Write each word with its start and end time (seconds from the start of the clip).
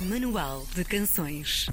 Manual 0.00 0.66
de 0.74 0.82
Canções. 0.82 1.68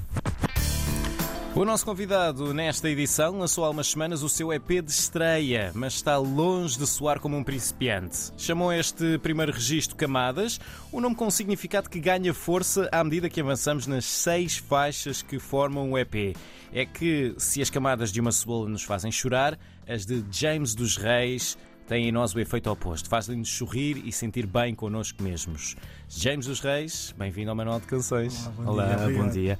O 1.54 1.64
nosso 1.64 1.82
convidado 1.82 2.52
nesta 2.52 2.90
edição 2.90 3.38
lançou 3.38 3.64
há 3.64 3.70
umas 3.70 3.88
semanas 3.88 4.22
o 4.22 4.28
seu 4.28 4.52
EP 4.52 4.82
de 4.84 4.90
estreia, 4.90 5.72
mas 5.74 5.94
está 5.94 6.18
longe 6.18 6.78
de 6.78 6.86
soar 6.86 7.20
como 7.20 7.38
um 7.38 7.42
principiante. 7.42 8.30
Chamou 8.36 8.70
este 8.70 9.16
primeiro 9.18 9.50
registro 9.50 9.96
Camadas, 9.96 10.60
um 10.92 11.00
nome 11.00 11.16
com 11.16 11.30
significado 11.30 11.88
que 11.88 11.98
ganha 11.98 12.34
força 12.34 12.86
à 12.92 13.02
medida 13.02 13.30
que 13.30 13.40
avançamos 13.40 13.86
nas 13.86 14.04
seis 14.04 14.58
faixas 14.58 15.22
que 15.22 15.38
formam 15.38 15.92
o 15.92 15.98
EP. 15.98 16.36
É 16.70 16.84
que 16.84 17.34
se 17.38 17.62
as 17.62 17.70
camadas 17.70 18.12
de 18.12 18.20
uma 18.20 18.30
cebola 18.30 18.68
nos 18.68 18.82
fazem 18.82 19.10
chorar, 19.10 19.58
as 19.88 20.04
de 20.04 20.22
James 20.30 20.74
dos 20.74 20.98
Reis 20.98 21.56
têm 21.88 22.06
em 22.06 22.12
nós 22.12 22.34
o 22.34 22.38
efeito 22.38 22.70
oposto, 22.70 23.08
fazem-nos 23.08 23.48
sorrir 23.48 24.02
e 24.04 24.12
sentir 24.12 24.46
bem 24.46 24.74
connosco 24.74 25.22
mesmos. 25.22 25.74
James 26.06 26.46
dos 26.46 26.60
Reis, 26.60 27.14
bem-vindo 27.18 27.48
ao 27.48 27.56
Manual 27.56 27.80
de 27.80 27.86
Canções. 27.86 28.48
Olá, 28.64 28.94
bom 28.94 29.06
dia, 29.06 29.22
bom 29.22 29.28
dia. 29.28 29.58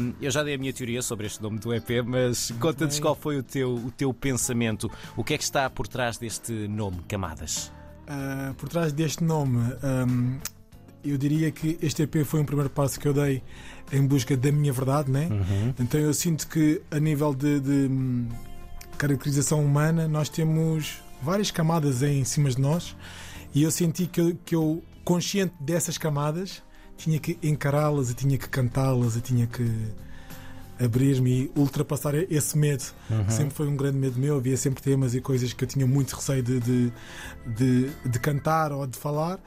Um, 0.00 0.12
eu 0.20 0.30
já 0.30 0.42
dei 0.42 0.54
a 0.54 0.58
minha 0.58 0.72
teoria 0.72 1.00
sobre 1.00 1.26
este 1.26 1.40
nome 1.40 1.60
do 1.60 1.72
EP, 1.72 2.04
mas 2.04 2.50
conta-nos 2.58 2.98
qual 2.98 3.14
foi 3.14 3.38
o 3.38 3.42
teu, 3.44 3.74
o 3.76 3.92
teu 3.92 4.12
pensamento. 4.12 4.90
O 5.16 5.22
que 5.22 5.34
é 5.34 5.38
que 5.38 5.44
está 5.44 5.70
por 5.70 5.86
trás 5.86 6.18
deste 6.18 6.52
nome, 6.52 6.98
Camadas? 7.06 7.70
Ah, 8.08 8.52
por 8.58 8.68
trás 8.68 8.92
deste 8.92 9.22
nome, 9.22 9.58
ahm, 9.84 10.38
eu 11.04 11.16
diria 11.16 11.52
que 11.52 11.78
este 11.80 12.02
EP 12.02 12.24
foi 12.24 12.40
um 12.40 12.44
primeiro 12.44 12.70
passo 12.70 12.98
que 12.98 13.06
eu 13.06 13.14
dei 13.14 13.40
em 13.92 14.04
busca 14.04 14.36
da 14.36 14.50
minha 14.50 14.72
verdade, 14.72 15.12
né? 15.12 15.28
Então 15.78 16.00
eu 16.00 16.12
sinto 16.12 16.48
que 16.48 16.82
a 16.90 16.98
nível 16.98 17.32
de, 17.32 17.60
de, 17.60 17.70
hum, 17.88 18.28
caracterização 18.98 19.64
humana 19.64 20.08
nós 20.08 20.28
temos 20.28 21.01
várias 21.22 21.50
camadas 21.50 22.02
em 22.02 22.24
cima 22.24 22.50
de 22.50 22.60
nós 22.60 22.96
e 23.54 23.62
eu 23.62 23.70
senti 23.70 24.06
que 24.06 24.20
eu, 24.20 24.38
que 24.44 24.54
eu 24.54 24.82
consciente 25.04 25.54
dessas 25.60 25.98
camadas 25.98 26.62
tinha 26.96 27.18
que 27.18 27.38
encará-las 27.42 28.10
e 28.10 28.14
tinha 28.14 28.38
que 28.38 28.48
cantá-las 28.48 29.16
e 29.16 29.20
tinha 29.20 29.46
que 29.46 29.64
abrir-me 30.82 31.44
e 31.44 31.52
ultrapassar 31.56 32.14
esse 32.14 32.56
medo. 32.56 32.84
Que 33.26 33.32
sempre 33.32 33.54
foi 33.54 33.68
um 33.68 33.76
grande 33.76 33.98
medo 33.98 34.18
meu 34.18 34.36
havia 34.36 34.56
sempre 34.56 34.82
temas 34.82 35.14
e 35.14 35.20
coisas 35.20 35.52
que 35.52 35.64
eu 35.64 35.68
tinha 35.68 35.86
muito 35.86 36.14
receio 36.14 36.42
de, 36.42 36.60
de, 36.60 36.92
de, 37.46 37.90
de 38.04 38.18
cantar 38.18 38.72
ou 38.72 38.86
de 38.86 38.98
falar. 38.98 39.38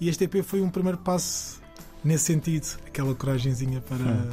E 0.00 0.08
este 0.08 0.24
EP 0.24 0.42
foi 0.44 0.60
um 0.60 0.70
primeiro 0.70 0.98
passo 0.98 1.60
nesse 2.02 2.24
sentido 2.24 2.66
aquela 2.86 3.14
coragenzinha 3.14 3.80
para 3.80 4.28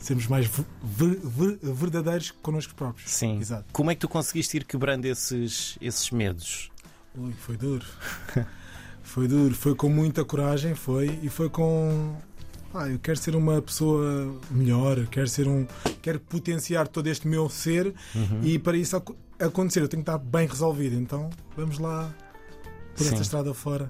sermos 0.00 0.26
mais 0.26 0.46
ver- 0.46 0.64
ver- 0.82 1.20
ver- 1.22 1.58
verdadeiros 1.62 2.30
connosco 2.42 2.74
próprios 2.74 3.10
Sim. 3.10 3.38
Exato. 3.38 3.66
Como 3.72 3.90
é 3.90 3.94
que 3.94 4.00
tu 4.00 4.08
conseguiste 4.08 4.56
ir 4.56 4.64
quebrando 4.64 5.04
esses, 5.06 5.76
esses 5.80 6.10
medos? 6.10 6.70
Ui, 7.16 7.32
foi 7.32 7.56
duro. 7.56 7.84
foi 9.02 9.28
duro, 9.28 9.54
foi 9.54 9.74
com 9.74 9.88
muita 9.88 10.24
coragem, 10.24 10.74
foi 10.74 11.18
e 11.22 11.28
foi 11.28 11.48
com 11.50 12.16
ah, 12.72 12.88
eu 12.88 12.98
quero 13.00 13.18
ser 13.18 13.34
uma 13.34 13.60
pessoa 13.60 14.38
melhor, 14.50 15.04
quero 15.06 15.26
ser 15.28 15.48
um, 15.48 15.66
quero 16.00 16.20
potenciar 16.20 16.86
todo 16.86 17.08
este 17.08 17.26
meu 17.26 17.48
ser 17.48 17.92
e 18.44 18.58
para 18.60 18.76
isso 18.76 18.96
ac- 18.96 19.12
acontecer 19.40 19.80
eu 19.82 19.88
tenho 19.88 20.04
que 20.04 20.08
estar 20.10 20.18
bem 20.18 20.46
resolvido. 20.46 20.94
Então 20.94 21.28
vamos 21.56 21.78
lá 21.80 22.14
por 22.94 23.02
Sim. 23.04 23.08
esta 23.10 23.22
estrada 23.22 23.52
fora. 23.54 23.88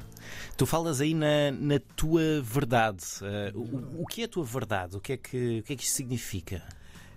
Tu 0.56 0.66
falas 0.66 1.00
aí 1.00 1.14
na, 1.14 1.50
na 1.52 1.78
tua 1.96 2.40
verdade. 2.42 3.04
Uh, 3.54 3.58
o, 3.58 4.02
o 4.02 4.06
que 4.06 4.22
é 4.22 4.24
a 4.24 4.28
tua 4.28 4.44
verdade? 4.44 4.96
O 4.96 5.00
que 5.00 5.12
é 5.12 5.16
que, 5.16 5.60
o 5.60 5.62
que, 5.62 5.72
é 5.72 5.76
que 5.76 5.84
isto 5.84 5.94
significa? 5.94 6.62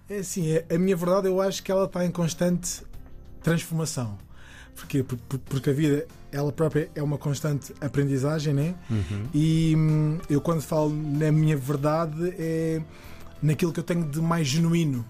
É 0.09 0.17
assim, 0.17 0.51
é- 0.51 0.65
a 0.73 0.77
minha 0.77 0.95
verdade 0.95 1.27
eu 1.27 1.39
acho 1.41 1.61
que 1.63 1.71
ela 1.71 1.85
está 1.85 2.05
em 2.05 2.11
constante 2.11 2.83
transformação. 3.41 4.17
Porquê? 4.75 5.03
Por- 5.03 5.17
por- 5.17 5.39
Porque 5.39 5.69
a 5.69 5.73
vida, 5.73 6.07
ela 6.31 6.51
própria, 6.51 6.89
é 6.95 7.03
uma 7.03 7.17
constante 7.17 7.73
aprendizagem, 7.79 8.53
né? 8.53 8.75
E 9.33 9.75
hum, 9.77 10.17
eu, 10.29 10.41
quando 10.41 10.61
falo 10.61 10.89
na 10.89 11.31
minha 11.31 11.55
verdade, 11.55 12.33
é 12.39 12.81
naquilo 13.41 13.71
que 13.71 13.79
eu 13.79 13.83
tenho 13.83 14.03
de 14.09 14.19
mais 14.21 14.47
genuíno, 14.47 15.05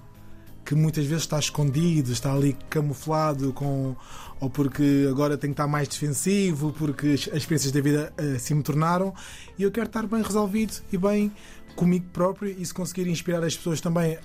que 0.65 0.75
muitas 0.75 1.05
vezes 1.05 1.23
está 1.23 1.37
escondido, 1.39 2.11
está 2.11 2.33
ali 2.33 2.55
camuflado, 2.69 3.51
com, 3.53 3.95
ou 4.39 4.49
porque 4.49 5.07
agora 5.09 5.37
tenho 5.37 5.53
que 5.53 5.61
estar 5.61 5.67
mais 5.67 5.87
defensivo, 5.87 6.73
porque 6.77 7.07
as 7.07 7.27
as 7.27 7.37
experiências 7.37 7.71
da 7.71 7.81
vida 7.81 8.13
assim 8.35 8.53
me 8.55 8.63
tornaram, 8.63 9.13
e 9.57 9.63
eu 9.63 9.71
quero 9.71 9.87
estar 9.87 10.05
bem 10.07 10.21
resolvido 10.21 10.81
e 10.91 10.97
bem 10.97 11.31
comigo 11.75 12.05
próprio, 12.13 12.55
e 12.57 12.65
se 12.65 12.73
conseguir 12.73 13.07
inspirar 13.07 13.43
as 13.43 13.55
pessoas 13.57 13.81
também 13.81 14.17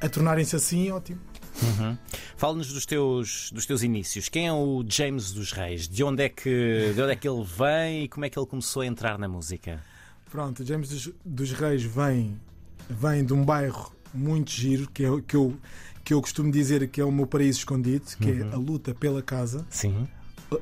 a 0.00 0.08
tornarem-se 0.08 0.56
assim, 0.56 0.90
ótimo. 0.90 1.20
Uhum. 1.62 1.96
Fala-nos 2.36 2.72
dos 2.72 2.86
teus, 2.86 3.50
dos 3.52 3.66
teus 3.66 3.82
inícios. 3.82 4.28
Quem 4.28 4.46
é 4.46 4.52
o 4.52 4.82
James 4.86 5.32
dos 5.32 5.52
Reis? 5.52 5.86
De 5.86 6.02
onde, 6.02 6.22
é 6.22 6.28
que, 6.28 6.92
de 6.94 7.02
onde 7.02 7.12
é 7.12 7.16
que 7.16 7.28
ele 7.28 7.44
vem 7.44 8.04
e 8.04 8.08
como 8.08 8.24
é 8.24 8.30
que 8.30 8.38
ele 8.38 8.46
começou 8.46 8.82
a 8.82 8.86
entrar 8.86 9.18
na 9.18 9.28
música? 9.28 9.82
Pronto, 10.30 10.64
James 10.64 10.88
dos, 10.88 11.10
dos 11.24 11.52
Reis 11.52 11.82
vem, 11.82 12.40
vem 12.88 13.24
de 13.24 13.34
um 13.34 13.44
bairro 13.44 13.92
muito 14.14 14.50
giro, 14.50 14.88
que, 14.92 15.04
é, 15.04 15.10
o- 15.10 15.20
que, 15.22 15.36
eu, 15.36 15.56
que 16.04 16.12
eu 16.14 16.20
costumo 16.20 16.50
dizer 16.50 16.88
que 16.88 17.00
é 17.00 17.04
o 17.04 17.12
meu 17.12 17.26
paraíso 17.26 17.58
escondido, 17.58 18.04
que 18.20 18.30
é 18.30 18.42
a 18.52 18.56
luta 18.56 18.94
pela 18.94 19.22
casa, 19.22 19.66
Sim. 19.70 20.06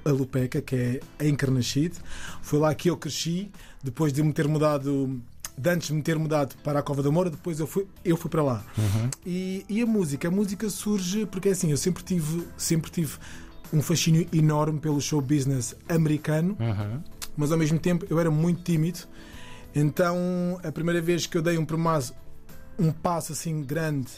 a- 0.05 0.11
Lupeca, 0.11 0.61
que 0.61 0.77
é 1.19 1.27
em 1.27 1.35
Carnachide. 1.35 1.95
Foi 2.43 2.59
lá 2.59 2.75
que 2.75 2.91
eu 2.91 2.97
cresci, 2.97 3.51
depois 3.83 4.13
de 4.13 4.23
me 4.23 4.33
ter 4.33 4.47
mudado, 4.49 5.21
de 5.57 5.71
antes 5.71 5.89
de 5.89 5.95
me 5.95 6.03
ter 6.03 6.19
mudado 6.19 6.55
para 6.63 6.79
a 6.79 6.83
Cova 6.83 7.03
da 7.03 7.11
Moura, 7.11 7.31
depois 7.31 7.59
eu 7.59 7.67
fui, 7.67 7.87
eu 8.05 8.17
fui 8.17 8.31
para 8.31 8.43
lá. 8.43 8.65
E, 9.27 9.65
e 9.69 9.81
a 9.83 9.87
música? 9.87 10.29
A 10.29 10.31
música 10.31 10.69
surge 10.71 11.27
porque 11.27 11.49
assim, 11.49 11.71
eu 11.71 11.77
sempre 11.77 12.03
tive, 12.05 12.47
sempre 12.57 12.91
tive 12.91 13.17
um 13.73 13.83
fascínio 13.83 14.27
enorme 14.33 14.79
pelo 14.81 15.01
show 15.01 15.21
business 15.21 15.75
americano 15.89 16.57
Uhum. 16.61 17.03
mas 17.37 17.53
ao 17.53 17.59
mesmo 17.59 17.79
tempo 17.79 18.07
eu 18.09 18.19
era 18.21 18.31
muito 18.31 18.63
tímido. 18.63 19.01
Então, 19.75 20.59
a 20.65 20.73
primeira 20.73 21.01
vez 21.01 21.27
que 21.27 21.37
eu 21.37 21.43
dei 21.43 21.59
um 21.59 21.65
passo, 21.65 22.15
um 22.79 22.93
passo 22.93 23.33
assim 23.33 23.63
grande 23.63 24.11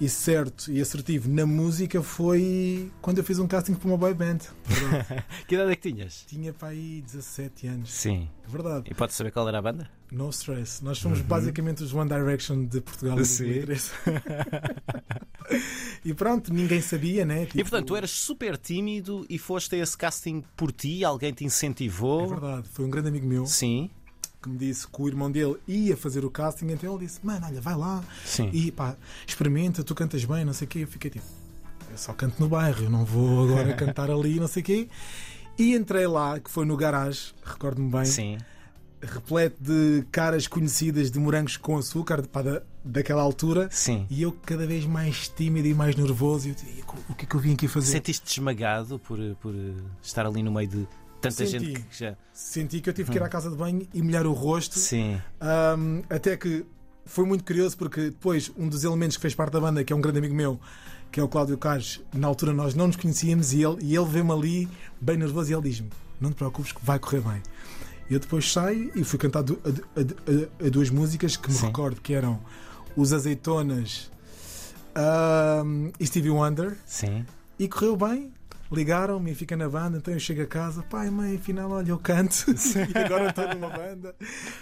e 0.00 0.08
certo 0.08 0.72
e 0.72 0.80
assertivo 0.80 1.28
na 1.28 1.44
música 1.44 2.02
foi 2.02 2.90
quando 3.02 3.18
eu 3.18 3.24
fiz 3.24 3.38
um 3.38 3.46
casting 3.46 3.74
para 3.74 3.86
uma 3.86 3.98
boy 3.98 4.14
band. 4.14 4.38
Que 5.46 5.54
idade 5.56 5.72
é 5.72 5.76
que 5.76 5.92
tinhas? 5.92 6.24
Tinha 6.26 6.52
para 6.54 6.68
aí 6.68 7.02
17 7.02 7.66
anos. 7.66 7.90
Sim. 7.92 8.28
Verdade. 8.48 8.86
E 8.90 8.94
podes 8.94 9.14
saber 9.14 9.30
qual 9.30 9.46
era 9.46 9.58
a 9.58 9.62
banda? 9.62 9.90
No 10.10 10.30
stress. 10.30 10.82
Nós 10.82 10.98
somos 10.98 11.20
basicamente 11.20 11.82
os 11.82 11.92
One 11.92 12.08
Direction 12.08 12.64
de 12.64 12.80
Portugal. 12.80 13.20
em 13.20 13.24
Sim. 13.24 13.44
2013. 13.44 13.90
e 16.04 16.14
pronto, 16.14 16.52
ninguém 16.52 16.80
sabia, 16.80 17.24
né? 17.24 17.42
E 17.42 17.46
Tipo, 17.46 17.58
portanto, 17.62 17.86
tu 17.88 17.96
eras 17.96 18.10
super 18.10 18.56
tímido 18.56 19.26
e 19.28 19.38
foste 19.38 19.74
a 19.74 19.78
esse 19.78 19.96
casting 19.96 20.42
por 20.56 20.72
ti? 20.72 21.04
Alguém 21.04 21.32
te 21.32 21.44
incentivou? 21.44 22.24
É 22.24 22.28
verdade. 22.28 22.68
Foi 22.72 22.84
um 22.84 22.90
grande 22.90 23.08
amigo 23.08 23.26
meu 23.26 23.46
Sim. 23.46 23.90
Que 24.40 24.48
me 24.48 24.56
disse 24.56 24.86
que 24.86 25.02
o 25.02 25.06
irmão 25.06 25.30
dele 25.30 25.56
ia 25.68 25.96
fazer 25.96 26.24
o 26.24 26.30
casting, 26.30 26.66
então 26.70 26.94
ele 26.94 27.06
disse: 27.06 27.20
Mano, 27.22 27.46
olha, 27.46 27.60
vai 27.60 27.76
lá 27.76 28.02
Sim. 28.24 28.50
e 28.52 28.70
pá, 28.72 28.96
experimenta, 29.26 29.84
tu 29.84 29.94
cantas 29.94 30.24
bem, 30.24 30.44
não 30.44 30.52
sei 30.52 30.66
o 30.66 30.68
quê. 30.68 30.78
Eu 30.80 30.88
fiquei 30.88 31.10
tipo: 31.10 31.24
Eu 31.90 31.98
só 31.98 32.12
canto 32.12 32.40
no 32.40 32.48
bairro, 32.48 32.84
eu 32.84 32.90
não 32.90 33.04
vou 33.04 33.44
agora 33.44 33.72
cantar 33.74 34.10
ali, 34.10 34.40
não 34.40 34.48
sei 34.48 34.62
o 34.62 34.64
quê. 34.64 34.88
E 35.58 35.74
entrei 35.74 36.06
lá, 36.06 36.40
que 36.40 36.50
foi 36.50 36.64
no 36.64 36.76
garagem, 36.76 37.34
recordo-me 37.44 37.90
bem, 37.90 38.06
Sim. 38.06 38.38
repleto 39.02 39.62
de 39.62 40.06
caras 40.10 40.46
conhecidas 40.46 41.10
de 41.10 41.18
morangos 41.18 41.58
com 41.58 41.76
açúcar, 41.76 42.22
de, 42.22 42.28
pá, 42.28 42.40
da, 42.40 42.62
daquela 42.82 43.20
altura. 43.20 43.68
Sim. 43.70 44.06
E 44.08 44.22
eu 44.22 44.32
cada 44.32 44.66
vez 44.66 44.86
mais 44.86 45.28
tímido 45.28 45.68
e 45.68 45.74
mais 45.74 45.94
nervoso. 45.94 46.48
E 46.48 46.52
eu 46.78 46.84
o 47.10 47.14
que 47.14 47.26
é 47.26 47.28
que 47.28 47.34
eu 47.34 47.40
vim 47.40 47.52
aqui 47.52 47.68
fazer? 47.68 47.92
Sentiste 47.92 48.26
esmagado 48.26 48.98
por, 48.98 49.18
por 49.42 49.54
estar 50.02 50.24
ali 50.24 50.42
no 50.42 50.50
meio 50.50 50.68
de 50.68 50.88
tanta 51.20 51.34
Senti. 51.46 51.50
gente 51.66 51.82
que 51.82 51.98
já. 51.98 52.16
Senti 52.32 52.80
que 52.80 52.88
eu 52.90 52.94
tive 52.94 53.10
que 53.10 53.16
ir 53.18 53.22
à 53.22 53.28
casa 53.28 53.50
de 53.50 53.56
banho 53.56 53.86
e 53.92 54.02
molhar 54.02 54.26
o 54.26 54.32
rosto. 54.32 54.78
Sim. 54.78 55.20
Um, 55.40 56.02
até 56.10 56.36
que 56.36 56.64
foi 57.04 57.24
muito 57.24 57.44
curioso 57.44 57.76
porque 57.76 58.04
depois 58.10 58.50
um 58.56 58.68
dos 58.68 58.84
elementos 58.84 59.16
que 59.16 59.22
fez 59.22 59.34
parte 59.34 59.52
da 59.52 59.60
banda, 59.60 59.82
que 59.84 59.92
é 59.92 59.96
um 59.96 60.00
grande 60.00 60.18
amigo 60.18 60.34
meu, 60.34 60.60
que 61.12 61.18
é 61.18 61.22
o 61.22 61.28
Cláudio 61.28 61.58
Carlos, 61.58 62.00
na 62.14 62.26
altura 62.28 62.52
nós 62.52 62.74
não 62.74 62.86
nos 62.86 62.96
conhecíamos 62.96 63.52
e 63.52 63.62
ele, 63.62 63.76
e 63.82 63.96
ele 63.96 64.06
vê-me 64.06 64.30
ali 64.32 64.68
bem 65.00 65.16
nervoso 65.16 65.50
e 65.50 65.54
ele 65.54 65.62
diz-me: 65.68 65.90
Não 66.20 66.30
te 66.30 66.36
preocupes 66.36 66.72
que 66.72 66.84
vai 66.84 66.98
correr 66.98 67.20
bem. 67.20 67.42
Eu 68.08 68.18
depois 68.18 68.50
saio 68.52 68.90
e 68.94 69.04
fui 69.04 69.18
cantar 69.18 69.42
du- 69.42 69.60
a, 69.64 69.68
a- 69.68 70.62
a- 70.62 70.66
a 70.66 70.70
duas 70.70 70.90
músicas 70.90 71.36
que 71.36 71.48
me 71.48 71.54
Sim. 71.56 71.66
recordo 71.66 72.00
que 72.00 72.12
eram 72.12 72.40
Os 72.96 73.12
Azeitonas 73.12 74.10
um, 75.64 75.90
e 75.98 76.06
Stevie 76.06 76.30
Wonder 76.30 76.76
Sim. 76.86 77.24
e 77.58 77.68
correu 77.68 77.96
bem. 77.96 78.32
Ligaram-me 78.72 79.32
e 79.32 79.34
fica 79.34 79.56
na 79.56 79.68
banda, 79.68 79.98
então 79.98 80.14
eu 80.14 80.20
chego 80.20 80.42
a 80.42 80.46
casa, 80.46 80.82
pai, 80.82 81.10
mãe, 81.10 81.34
afinal, 81.36 81.70
olha, 81.72 81.90
eu 81.90 81.98
canto 81.98 82.46
e 82.94 82.98
agora 82.98 83.30
estou 83.30 83.48
numa 83.48 83.68
banda 83.68 84.14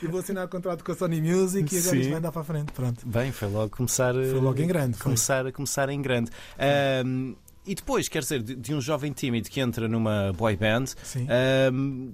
e 0.03 0.07
vou 0.07 0.21
assinar 0.21 0.49
contrato 0.49 0.83
com 0.83 0.93
a 0.93 0.95
Sony 0.95 1.21
Music 1.21 1.75
e 1.75 1.79
agora 1.79 1.91
Sim. 1.93 2.01
isto 2.01 2.09
vai 2.11 2.19
andar 2.19 2.33
para 2.33 2.41
a 2.41 2.45
frente. 2.45 2.73
Pronto. 2.73 3.07
Bem, 3.07 3.33
foi 3.33 3.49
logo 3.49 3.77
começar. 3.77 4.15
Foi 4.15 4.41
logo 4.41 4.61
em 4.63 4.67
grande. 4.67 4.97
Foi. 4.97 5.05
Começar, 5.05 5.53
começar 5.53 5.89
em 5.91 6.01
grande. 6.01 6.31
Ahm, 6.59 7.35
e 7.67 7.75
depois, 7.75 8.09
quer 8.09 8.23
dizer, 8.23 8.43
de, 8.43 8.55
de 8.57 8.75
um 8.75 8.81
jovem 8.81 9.13
tímido 9.13 9.51
que 9.51 9.61
entra 9.61 9.87
numa 9.87 10.33
boy 10.33 10.57
band, 10.57 10.87
ahm, 11.29 12.11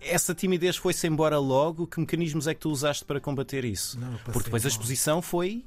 essa 0.00 0.34
timidez 0.34 0.76
foi-se 0.76 1.06
embora 1.06 1.38
logo. 1.38 1.86
Que 1.86 2.00
mecanismos 2.00 2.48
é 2.48 2.54
que 2.54 2.60
tu 2.60 2.70
usaste 2.70 3.04
para 3.04 3.20
combater 3.20 3.64
isso? 3.64 3.98
Não, 4.00 4.12
Porque 4.24 4.44
depois 4.44 4.64
a 4.64 4.68
mal. 4.68 4.72
exposição 4.72 5.22
foi 5.22 5.64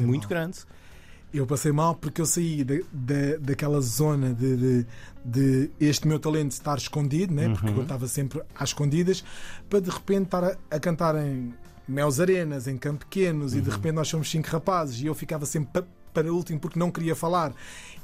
muito 0.00 0.22
mal. 0.22 0.28
grande. 0.28 0.58
Eu 1.32 1.46
passei 1.46 1.72
mal 1.72 1.94
porque 1.94 2.20
eu 2.20 2.26
saí 2.26 2.64
da, 2.64 2.74
da, 2.90 3.36
daquela 3.40 3.80
zona 3.82 4.32
de, 4.32 4.56
de, 4.56 4.86
de 5.24 5.70
este 5.78 6.08
meu 6.08 6.18
talento 6.18 6.52
estar 6.52 6.78
escondido, 6.78 7.34
né? 7.34 7.50
porque 7.50 7.68
Uhum. 7.70 7.76
eu 7.76 7.82
estava 7.82 8.08
sempre 8.08 8.40
às 8.54 8.70
escondidas, 8.70 9.22
para 9.68 9.80
de 9.80 9.90
repente 9.90 10.24
estar 10.24 10.42
a, 10.42 10.56
a 10.70 10.80
cantar 10.80 11.16
em 11.16 11.52
Meus 11.86 12.18
Arenas, 12.18 12.66
em 12.66 12.78
Campo 12.78 13.04
Pequenos, 13.06 13.54
e 13.54 13.60
de 13.60 13.68
repente 13.70 13.92
nós 13.94 14.08
somos 14.08 14.30
cinco 14.30 14.48
rapazes 14.48 15.00
e 15.02 15.06
eu 15.06 15.14
ficava 15.14 15.44
sempre 15.44 15.82
pa- 15.82 15.88
para 16.14 16.32
último 16.32 16.58
porque 16.58 16.78
não 16.78 16.90
queria 16.90 17.14
falar, 17.14 17.52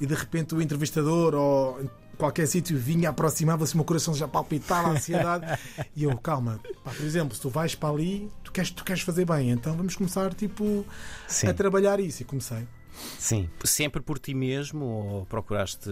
e 0.01 0.07
de 0.07 0.15
repente 0.15 0.55
o 0.55 0.61
entrevistador 0.61 1.35
ou 1.35 1.81
qualquer 2.19 2.47
sítio 2.47 2.79
vinha, 2.79 3.09
aproximava-se, 3.09 3.73
o 3.75 3.79
meu 3.79 3.85
coração 3.85 4.15
já 4.15 4.29
palpitava, 4.29 4.89
a 4.89 4.93
ansiedade, 4.93 5.59
e 5.97 6.05
eu, 6.05 6.17
calma, 6.19 6.61
pá, 6.85 6.93
por 6.93 7.05
exemplo, 7.05 7.35
se 7.35 7.41
tu 7.41 7.49
vais 7.49 7.75
para 7.75 7.89
ali, 7.89 8.31
tu 8.45 8.53
queres, 8.53 8.71
tu 8.71 8.85
queres 8.85 9.03
fazer 9.03 9.25
bem, 9.25 9.51
então 9.51 9.75
vamos 9.77 9.97
começar 9.97 10.33
tipo 10.35 10.85
Sim. 11.27 11.49
a 11.49 11.55
trabalhar 11.55 11.99
isso, 11.99 12.21
e 12.23 12.25
comecei. 12.25 12.67
Sim. 13.19 13.49
Sempre 13.65 14.03
por 14.03 14.19
ti 14.19 14.35
mesmo 14.35 14.85
ou 14.85 15.27
procuraste 15.27 15.91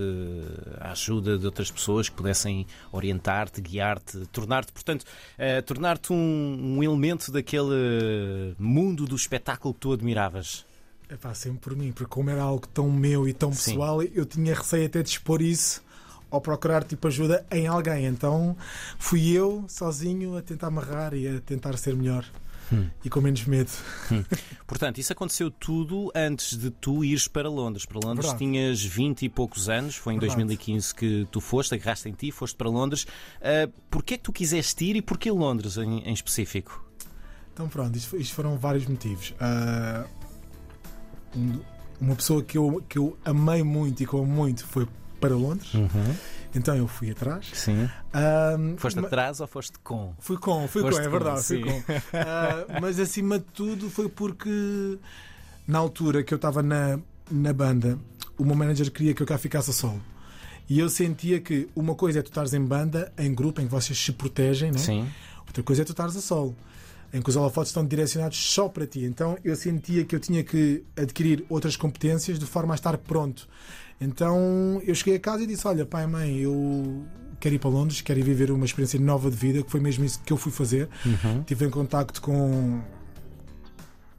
a 0.80 0.92
ajuda 0.92 1.38
de 1.38 1.46
outras 1.46 1.70
pessoas 1.70 2.08
que 2.08 2.14
pudessem 2.14 2.66
orientar-te, 2.90 3.60
guiar-te, 3.60 4.26
tornar-te, 4.26 4.72
portanto, 4.72 5.04
eh, 5.38 5.60
tornar-te 5.62 6.12
um, 6.12 6.76
um 6.76 6.82
elemento 6.82 7.30
daquele 7.32 8.54
mundo 8.58 9.06
do 9.06 9.16
espetáculo 9.16 9.74
que 9.74 9.80
tu 9.80 9.92
admiravas? 9.92 10.64
É 11.08 11.16
pá, 11.16 11.34
sempre 11.34 11.60
por 11.60 11.76
mim, 11.76 11.92
porque 11.92 12.08
como 12.08 12.30
era 12.30 12.42
algo 12.42 12.66
tão 12.68 12.90
meu 12.90 13.28
e 13.28 13.32
tão 13.32 13.52
Sim. 13.52 13.72
pessoal, 13.72 14.02
eu 14.02 14.24
tinha 14.24 14.54
receio 14.54 14.86
até 14.86 15.02
de 15.02 15.10
expor 15.10 15.42
isso 15.42 15.82
ou 16.30 16.40
procurar 16.40 16.82
tipo 16.84 17.06
ajuda 17.06 17.44
em 17.50 17.66
alguém. 17.66 18.06
Então 18.06 18.56
fui 18.98 19.30
eu 19.30 19.64
sozinho 19.68 20.36
a 20.36 20.42
tentar 20.42 20.68
amarrar 20.68 21.12
e 21.12 21.28
a 21.28 21.40
tentar 21.40 21.76
ser 21.76 21.94
melhor 21.94 22.24
Hum. 22.72 22.88
e 23.04 23.10
com 23.10 23.20
menos 23.20 23.44
medo. 23.44 23.70
Portanto, 24.66 24.98
isso 24.98 25.12
aconteceu 25.12 25.50
tudo 25.50 26.10
antes 26.14 26.56
de 26.56 26.70
tu 26.70 27.04
ires 27.04 27.26
para 27.28 27.48
Londres. 27.48 27.84
Para 27.86 27.98
Londres 28.06 28.26
Verdade. 28.30 28.38
tinhas 28.38 28.82
20 28.82 29.22
e 29.22 29.28
poucos 29.28 29.68
anos, 29.68 29.96
foi 29.96 30.14
em 30.14 30.18
Verdade. 30.18 30.38
2015 30.44 30.94
que 30.94 31.26
tu 31.30 31.40
foste, 31.40 31.74
agarraste 31.74 32.08
em 32.08 32.12
ti, 32.12 32.30
foste 32.30 32.56
para 32.56 32.68
Londres. 32.68 33.04
Uh, 33.04 33.70
porquê 33.90 34.14
é 34.14 34.16
que 34.16 34.22
tu 34.24 34.32
quiseste 34.32 34.84
ir 34.84 34.96
e 34.96 35.02
porquê 35.02 35.30
Londres 35.30 35.76
em, 35.76 36.00
em 36.00 36.12
específico? 36.14 36.84
Então 37.52 37.68
pronto, 37.68 37.96
isto, 37.96 38.16
isto 38.16 38.34
foram 38.34 38.56
vários 38.56 38.86
motivos. 38.86 39.34
Um- 41.36 41.60
uma 42.00 42.16
pessoa 42.16 42.42
que 42.42 42.58
eu, 42.58 42.82
que 42.88 42.98
eu 42.98 43.16
amei 43.24 43.62
muito 43.62 44.02
e 44.02 44.06
que 44.06 44.12
eu 44.12 44.20
amo 44.20 44.32
muito 44.32 44.66
foi 44.66 44.88
para 45.22 45.34
Londres, 45.36 45.70
então 46.54 46.76
eu 46.76 46.86
fui 46.86 47.10
atrás. 47.10 47.46
Sim. 47.54 47.88
Ah, 48.12 48.56
Foste 48.76 49.00
ma- 49.00 49.06
atrás 49.06 49.40
ou 49.40 49.46
foste 49.46 49.78
com? 49.82 50.12
Fui 50.18 50.36
com, 50.36 50.68
fui 50.68 50.82
Foste 50.82 50.96
com, 50.96 51.02
é 51.02 51.04
com, 51.06 51.10
verdade, 51.12 51.42
sim. 51.42 51.62
fui 51.62 51.72
com. 51.72 51.92
Ah, 52.18 52.80
mas 52.80 52.98
acima 52.98 53.38
de 53.38 53.44
tudo 53.54 53.88
foi 53.88 54.08
porque 54.08 54.98
na 55.66 55.78
altura 55.78 56.22
que 56.22 56.34
eu 56.34 56.36
estava 56.36 56.62
na, 56.62 56.98
na 57.30 57.52
banda, 57.52 57.98
o 58.36 58.44
meu 58.44 58.54
manager 58.56 58.90
queria 58.90 59.14
que 59.14 59.22
eu 59.22 59.26
cá 59.26 59.38
ficasse 59.38 59.70
a 59.70 59.72
solo. 59.72 60.02
E 60.68 60.78
eu 60.78 60.88
sentia 60.88 61.40
que 61.40 61.68
uma 61.74 61.94
coisa 61.94 62.18
é 62.18 62.22
tu 62.22 62.26
estares 62.28 62.52
em 62.54 62.64
banda, 62.64 63.12
em 63.18 63.34
grupo, 63.34 63.60
em 63.60 63.64
que 63.66 63.70
vocês 63.70 63.98
se 63.98 64.12
protegem, 64.12 64.70
né? 64.72 64.78
Sim. 64.78 65.08
outra 65.46 65.62
coisa 65.62 65.82
é 65.82 65.84
tu 65.84 65.92
estares 65.92 66.16
a 66.16 66.20
solo, 66.20 66.54
em 67.12 67.20
que 67.20 67.28
os 67.28 67.36
holofotes 67.36 67.70
estão 67.70 67.84
direcionados 67.84 68.38
só 68.38 68.68
para 68.68 68.86
ti. 68.86 69.04
Então 69.04 69.36
eu 69.44 69.54
sentia 69.54 70.04
que 70.04 70.14
eu 70.14 70.20
tinha 70.20 70.42
que 70.42 70.84
adquirir 70.96 71.44
outras 71.48 71.76
competências 71.76 72.38
de 72.38 72.46
forma 72.46 72.74
a 72.74 72.76
estar 72.76 72.96
pronto. 72.98 73.48
Então 74.00 74.80
eu 74.84 74.94
cheguei 74.94 75.16
a 75.16 75.20
casa 75.20 75.42
e 75.44 75.46
disse: 75.46 75.66
Olha, 75.66 75.84
pai, 75.84 76.06
mãe, 76.06 76.38
eu 76.38 77.04
quero 77.38 77.54
ir 77.54 77.58
para 77.58 77.70
Londres, 77.70 78.00
quero 78.00 78.18
ir 78.18 78.22
viver 78.22 78.50
uma 78.50 78.64
experiência 78.64 78.98
nova 78.98 79.30
de 79.30 79.36
vida, 79.36 79.62
que 79.62 79.70
foi 79.70 79.80
mesmo 79.80 80.04
isso 80.04 80.20
que 80.24 80.32
eu 80.32 80.36
fui 80.36 80.52
fazer. 80.52 80.88
Estive 81.40 81.66
em 81.66 81.70
contacto 81.70 82.20
com 82.20 82.80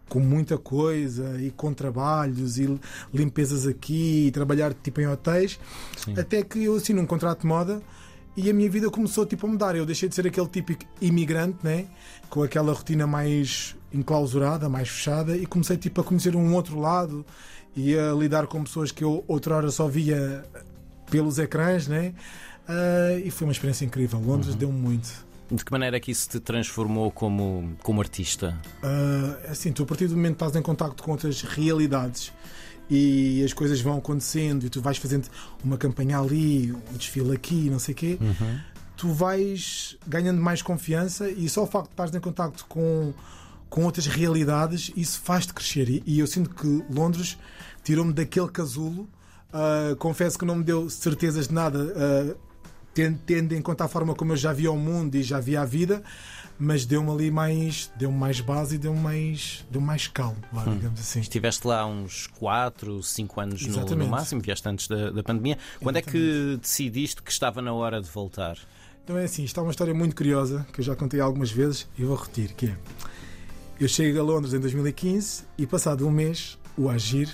com 0.09 0.19
muita 0.19 0.59
coisa 0.59 1.41
e 1.41 1.49
com 1.49 1.73
trabalhos 1.73 2.59
e 2.59 2.79
limpezas 3.11 3.65
aqui 3.65 4.27
e 4.27 4.31
trabalhar 4.31 4.71
tipo 4.71 5.01
em 5.01 5.07
hotéis 5.07 5.59
Sim. 5.97 6.13
até 6.19 6.43
que 6.43 6.65
eu 6.65 6.75
assino 6.75 7.01
um 7.01 7.05
contrato 7.07 7.41
de 7.41 7.47
moda 7.47 7.81
e 8.35 8.49
a 8.49 8.53
minha 8.53 8.69
vida 8.69 8.89
começou 8.89 9.25
tipo 9.25 9.45
a 9.45 9.49
mudar. 9.49 9.75
Eu 9.75 9.85
deixei 9.85 10.09
de 10.09 10.15
ser 10.15 10.27
aquele 10.27 10.47
típico 10.47 10.85
imigrante 11.01 11.57
né? 11.63 11.85
Com 12.29 12.43
aquela 12.43 12.73
rotina 12.73 13.05
mais 13.05 13.75
enclausurada 13.93 14.67
mais 14.67 14.89
fechada 14.89 15.37
e 15.37 15.45
comecei 15.45 15.77
tipo 15.77 16.01
a 16.01 16.03
conhecer 16.03 16.35
um 16.35 16.53
outro 16.55 16.79
lado 16.79 17.25
e 17.75 17.97
a 17.97 18.11
lidar 18.13 18.47
com 18.47 18.63
pessoas 18.63 18.91
que 18.91 19.03
eu 19.03 19.23
outrora 19.27 19.69
só 19.69 19.87
via 19.87 20.43
pelos 21.09 21.37
ecrãs 21.37 21.87
né? 21.87 22.13
Ah, 22.67 23.19
e 23.23 23.29
foi 23.29 23.47
uma 23.47 23.51
experiência 23.51 23.85
incrível. 23.85 24.19
Londres 24.19 24.55
deu-me 24.55 24.77
muito. 24.77 25.25
De 25.51 25.63
que 25.63 25.71
maneira 25.71 25.97
é 25.97 25.99
que 25.99 26.09
isso 26.09 26.29
te 26.29 26.39
transformou 26.39 27.11
como, 27.11 27.75
como 27.83 28.01
artista? 28.01 28.57
Uh, 28.81 29.51
assim, 29.51 29.71
tu 29.71 29.83
a 29.83 29.85
partir 29.85 30.07
do 30.07 30.15
momento 30.15 30.37
que 30.37 30.43
estás 30.43 30.55
em 30.55 30.61
contacto 30.61 31.03
com 31.03 31.11
outras 31.11 31.41
realidades 31.41 32.31
e 32.89 33.43
as 33.43 33.53
coisas 33.53 33.81
vão 33.81 33.97
acontecendo 33.97 34.65
e 34.65 34.69
tu 34.69 34.81
vais 34.81 34.97
fazendo 34.97 35.27
uma 35.63 35.77
campanha 35.77 36.19
ali, 36.19 36.71
um 36.71 36.97
desfile 36.97 37.33
aqui, 37.33 37.69
não 37.69 37.79
sei 37.79 37.93
o 37.93 37.97
quê, 37.97 38.19
tu 38.95 39.09
vais 39.11 39.97
ganhando 40.07 40.41
mais 40.41 40.61
confiança 40.61 41.29
e 41.29 41.49
só 41.49 41.63
o 41.63 41.67
facto 41.67 41.87
de 41.87 41.93
estares 41.93 42.15
em 42.15 42.19
contacto 42.19 42.65
com, 42.67 43.13
com 43.69 43.83
outras 43.83 44.07
realidades, 44.07 44.91
isso 44.95 45.19
faz-te 45.21 45.53
crescer. 45.53 45.89
E, 45.89 46.03
e 46.05 46.19
eu 46.19 46.27
sinto 46.27 46.49
que 46.49 46.85
Londres 46.89 47.37
tirou-me 47.83 48.13
daquele 48.13 48.49
casulo. 48.49 49.09
Uh, 49.53 49.95
confesso 49.97 50.37
que 50.37 50.45
não 50.45 50.55
me 50.55 50.63
deu 50.63 50.89
certezas 50.89 51.47
de 51.47 51.53
nada. 51.53 51.79
uh, 51.79 52.52
tendo, 52.93 53.19
tendo 53.25 53.53
em 53.53 53.61
conta 53.61 53.85
a 53.85 53.87
forma 53.87 54.13
como 54.15 54.33
eu 54.33 54.37
já 54.37 54.53
via 54.53 54.71
o 54.71 54.77
mundo 54.77 55.15
e 55.15 55.23
já 55.23 55.39
via 55.39 55.61
a 55.61 55.65
vida, 55.65 56.03
mas 56.57 56.85
deu-me 56.85 57.09
ali 57.11 57.31
mais, 57.31 57.91
deu-me 57.97 58.17
mais 58.17 58.39
base 58.39 58.75
e 58.75 58.77
deu-me 58.77 58.99
mais, 58.99 59.65
deu 59.69 59.81
mais 59.81 60.07
calmo, 60.07 60.37
vá, 60.51 60.63
digamos 60.63 60.99
assim. 60.99 61.19
Estiveste 61.19 61.67
lá 61.67 61.85
uns 61.85 62.27
4, 62.27 63.01
5 63.01 63.41
anos 63.41 63.61
no, 63.61 63.67
no 63.67 63.73
Exatamente. 63.79 64.09
máximo, 64.09 64.41
vieste 64.41 64.69
antes 64.69 64.87
da, 64.87 65.09
da 65.09 65.23
pandemia. 65.23 65.57
Quando 65.81 65.97
é 65.97 66.01
que 66.01 66.57
decidiste 66.61 67.21
que 67.21 67.31
estava 67.31 67.61
na 67.61 67.73
hora 67.73 68.01
de 68.01 68.09
voltar? 68.09 68.57
Então 69.03 69.17
é 69.17 69.25
assim, 69.25 69.43
isto 69.43 69.59
é 69.59 69.63
uma 69.63 69.71
história 69.71 69.93
muito 69.93 70.15
curiosa 70.15 70.65
que 70.71 70.79
eu 70.79 70.85
já 70.85 70.95
contei 70.95 71.19
algumas 71.19 71.51
vezes 71.51 71.87
e 71.97 72.03
vou 72.03 72.15
repetir, 72.15 72.53
que 72.53 72.67
é 72.67 72.77
eu 73.79 73.87
chego 73.87 74.17
a 74.17 74.23
Londres 74.23 74.53
em 74.53 74.59
2015 74.59 75.43
e 75.57 75.67
passado 75.67 76.07
um 76.07 76.11
mês 76.11 76.57
o 76.77 76.89
Agir 76.89 77.29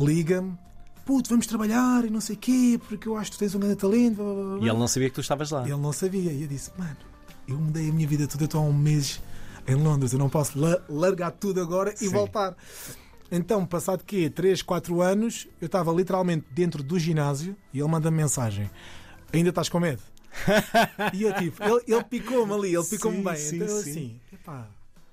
liga-me 0.00 0.58
puto, 1.04 1.28
vamos 1.30 1.46
trabalhar 1.46 2.04
e 2.04 2.10
não 2.10 2.20
sei 2.20 2.36
o 2.36 2.38
quê, 2.38 2.80
porque 2.88 3.08
eu 3.08 3.16
acho 3.16 3.30
que 3.30 3.36
tu 3.36 3.40
tens 3.40 3.54
um 3.54 3.60
grande 3.60 3.76
talento. 3.76 4.16
blá, 4.16 4.24
blá, 4.24 4.34
blá, 4.34 4.56
blá." 4.56 4.64
E 4.66 4.68
ele 4.68 4.78
não 4.78 4.88
sabia 4.88 5.08
que 5.08 5.14
tu 5.14 5.20
estavas 5.20 5.50
lá. 5.50 5.62
Ele 5.62 5.76
não 5.76 5.92
sabia. 5.92 6.32
E 6.32 6.42
eu 6.42 6.48
disse: 6.48 6.70
Mano, 6.78 6.96
eu 7.48 7.58
mudei 7.58 7.88
a 7.88 7.92
minha 7.92 8.06
vida 8.08 8.26
toda. 8.26 8.42
Eu 8.44 8.46
estou 8.46 8.60
há 8.60 8.64
um 8.64 8.72
mês 8.72 9.20
em 9.66 9.74
Londres. 9.74 10.12
Eu 10.12 10.18
não 10.18 10.28
posso 10.28 10.58
la- 10.58 10.80
largar 10.88 11.30
tudo 11.32 11.60
agora 11.60 11.92
e 11.94 11.98
Sim. 11.98 12.08
voltar. 12.08 12.56
Então, 13.30 13.64
passado 13.64 14.04
quê? 14.04 14.28
3, 14.28 14.60
4 14.62 15.00
anos, 15.00 15.48
eu 15.60 15.66
estava 15.66 15.90
literalmente 15.92 16.44
dentro 16.50 16.82
do 16.82 16.98
ginásio 16.98 17.56
e 17.72 17.78
ele 17.80 17.88
manda 17.88 18.10
-me 18.10 18.16
mensagem: 18.18 18.70
Ainda 19.32 19.48
estás 19.48 19.68
com 19.68 19.80
medo? 19.80 20.02
e 21.12 21.22
eu 21.22 21.34
tipo, 21.34 21.62
ele, 21.62 21.82
ele 21.86 22.04
picou-me 22.04 22.52
ali, 22.52 22.74
ele 22.74 22.84
picou-me 22.84 23.22
bem. 23.22 23.36
sim, 23.36 23.56
então 23.56 23.68
eu 23.68 23.82
sim. 23.82 23.90
assim, 23.90 24.20
epá, 24.32 24.66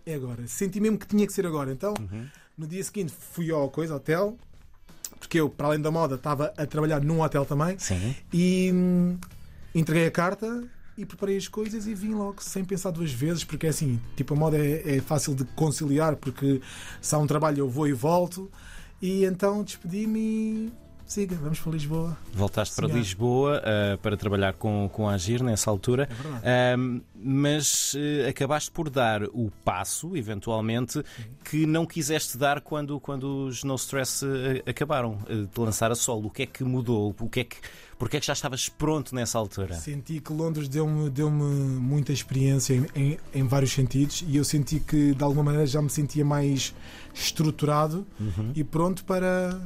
é 0.06 0.13
agora. 0.15 0.47
Senti 0.47 0.80
mesmo 0.80 0.97
que 0.97 1.06
tinha 1.07 1.25
que 1.27 1.33
ser 1.33 1.45
agora. 1.45 1.71
Então, 1.71 1.94
Uhum. 2.00 2.25
no 2.57 2.68
dia 2.68 2.83
seguinte 2.83 3.13
fui 3.31 3.52
ao 3.52 3.69
coisa, 3.69 3.95
hotel, 3.95 4.37
porque 5.19 5.40
eu, 5.40 5.49
para 5.49 5.68
além 5.68 5.81
da 5.81 5.92
moda, 5.92 6.16
estava 6.16 6.54
a 6.57 6.66
trabalhar 6.66 7.02
num 7.02 7.21
hotel 7.21 7.45
também. 7.45 7.78
Sim. 7.78 8.16
E 8.31 8.71
hum, 8.73 9.18
entreguei 9.76 10.07
a 10.07 10.11
carta 10.11 10.64
e 10.97 11.06
preparei 11.06 11.38
as 11.38 11.47
coisas 11.47 11.88
e 11.88 11.94
vim 11.94 12.14
logo 12.14 12.42
sem 12.42 12.64
pensar 12.64 12.92
duas 12.92 13.11
vezes, 13.11 13.44
porque 13.44 13.68
é 13.68 13.69
assim, 13.69 13.99
tipo, 14.16 14.33
a 14.33 14.38
moda 14.38 14.57
é, 14.57 14.97
é 14.97 15.02
fácil 15.02 15.35
de 15.35 15.45
conciliar, 15.56 16.16
porque 16.16 16.61
se 17.02 17.16
há 17.16 17.18
um 17.18 17.28
trabalho 17.28 17.59
eu 17.59 17.69
vou 17.69 17.88
e 17.88 17.94
volto. 17.94 18.52
E 19.02 19.23
então 19.23 19.64
despedi-me 19.64 20.73
siga, 21.09 21.35
vamos 21.35 21.59
para 21.59 21.71
Lisboa. 21.71 22.18
Voltaste 22.33 22.75
para. 22.75 22.87
Lisboa 22.87 23.61
ah, 23.66 23.97
para 24.01 24.16
trabalhar 24.16 24.54
com, 24.54 24.89
com 24.94 25.09
a 25.09 25.13
Agir 25.13 25.44
nessa 25.44 25.69
altura. 25.69 26.07
É. 26.44 26.73
Ahm, 26.73 27.01
mas 27.21 27.94
eh, 27.97 28.30
acabaste 28.30 28.71
por 28.71 28.89
dar 28.89 29.23
o 29.23 29.51
passo, 29.66 30.16
eventualmente, 30.16 31.04
que 31.44 31.66
não 31.66 31.85
quiseste 31.85 32.37
dar 32.37 32.61
quando, 32.61 32.99
quando 32.99 33.47
os 33.47 33.63
No 33.63 33.75
Stress 33.75 34.25
eh, 34.25 34.63
acabaram 34.69 35.18
de 35.28 35.59
lançar 35.59 35.92
a 35.92 35.95
solo. 35.95 36.28
O 36.28 36.30
que 36.30 36.44
é 36.44 36.45
que 36.45 36.63
mudou? 36.63 37.13
O 37.19 37.28
que 37.28 37.42
é 37.42 37.44
que, 37.44 37.57
porque 37.97 38.16
é 38.18 38.19
que 38.21 38.25
já 38.25 38.33
estavas 38.33 38.69
pronto 38.69 39.13
nessa 39.13 39.37
altura? 39.37 39.73
Senti 39.75 40.21
que 40.21 40.31
Londres 40.31 40.69
deu-me 40.69 41.09
deu 41.09 41.30
muita 41.30 42.13
experiência 42.13 42.73
em, 42.73 42.85
em, 42.95 43.18
em 43.33 43.44
vários 43.47 43.71
sentidos 43.73 44.23
e 44.28 44.37
eu 44.37 44.44
senti 44.45 44.80
que 44.80 45.13
de 45.13 45.23
alguma 45.23 45.44
maneira 45.44 45.66
já 45.68 45.81
me 45.81 45.89
sentia 45.89 46.23
mais 46.23 46.73
estruturado 47.13 48.06
Uhum. 48.19 48.51
e 48.56 48.63
pronto 48.63 49.04
para. 49.04 49.59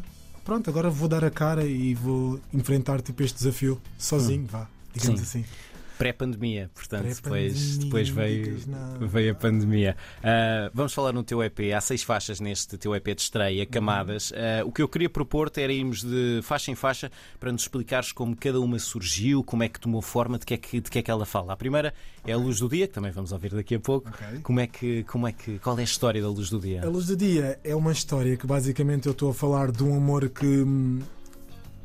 Pronto, 0.43 0.69
agora 0.69 0.89
vou 0.89 1.07
dar 1.07 1.23
a 1.23 1.31
cara 1.31 1.65
e 1.65 1.93
vou 1.95 2.39
enfrentar 2.53 3.01
tipo, 3.01 3.23
este 3.23 3.37
desafio 3.37 3.81
sozinho, 3.97 4.45
vá, 4.45 4.67
digamos 4.93 5.21
Hum. 5.21 5.23
Sim. 5.25 5.39
assim. 5.41 5.45
Pré-pandemia, 6.03 6.69
portanto, 6.75 7.03
depois, 7.03 7.77
Pré-pandemia, 7.77 7.79
depois 7.79 8.09
não 8.09 8.15
veio, 8.15 9.07
veio 9.07 9.31
a 9.31 9.35
pandemia. 9.35 9.97
Ah, 10.21 10.69
vamos 10.73 10.93
falar 10.93 11.13
no 11.13 11.23
teu 11.23 11.41
EP. 11.41 11.71
Há 11.73 11.79
seis 11.79 12.03
faixas 12.03 12.41
neste 12.41 12.77
teu 12.77 12.93
EP 12.93 13.15
de 13.15 13.21
estreia, 13.21 13.65
Camadas. 13.65 14.33
Ah, 14.35 14.65
o 14.65 14.71
que 14.71 14.81
eu 14.81 14.89
queria 14.89 15.09
propor-te 15.09 15.61
era 15.61 15.71
irmos 15.71 16.03
de 16.03 16.41
faixa 16.43 16.71
em 16.71 16.75
faixa 16.75 17.09
para 17.39 17.53
nos 17.53 17.61
explicares 17.61 18.11
como 18.11 18.35
cada 18.35 18.59
uma 18.59 18.77
surgiu, 18.79 19.45
como 19.45 19.63
é 19.63 19.69
que 19.69 19.79
tomou 19.79 20.01
forma, 20.01 20.37
de 20.37 20.45
que 20.45 20.53
é 20.55 20.57
que, 20.57 20.81
de 20.81 20.91
que, 20.91 20.99
é 20.99 21.01
que 21.01 21.09
ela 21.09 21.25
fala. 21.25 21.53
A 21.53 21.55
primeira 21.55 21.93
é 22.27 22.33
a 22.33 22.37
Luz 22.37 22.59
do 22.59 22.67
Dia, 22.67 22.85
que 22.85 22.93
também 22.93 23.11
vamos 23.11 23.31
ouvir 23.31 23.53
daqui 23.53 23.75
a 23.75 23.79
pouco. 23.79 24.09
Ok. 24.09 24.39
Como 24.43 24.59
é 24.59 24.67
que, 24.67 25.03
como 25.05 25.25
é 25.25 25.31
que, 25.31 25.57
qual 25.59 25.77
é 25.77 25.81
a 25.81 25.85
história 25.85 26.21
da 26.21 26.27
Luz 26.27 26.49
do 26.49 26.59
Dia? 26.59 26.83
A 26.83 26.89
Luz 26.89 27.07
do 27.07 27.15
Dia 27.15 27.57
é 27.63 27.73
uma 27.73 27.93
história 27.93 28.35
que 28.35 28.45
basicamente 28.45 29.05
eu 29.05 29.13
estou 29.13 29.29
a 29.29 29.33
falar 29.33 29.71
de 29.71 29.81
um 29.83 29.95
amor 29.95 30.27
que 30.27 30.45
hum, 30.45 30.99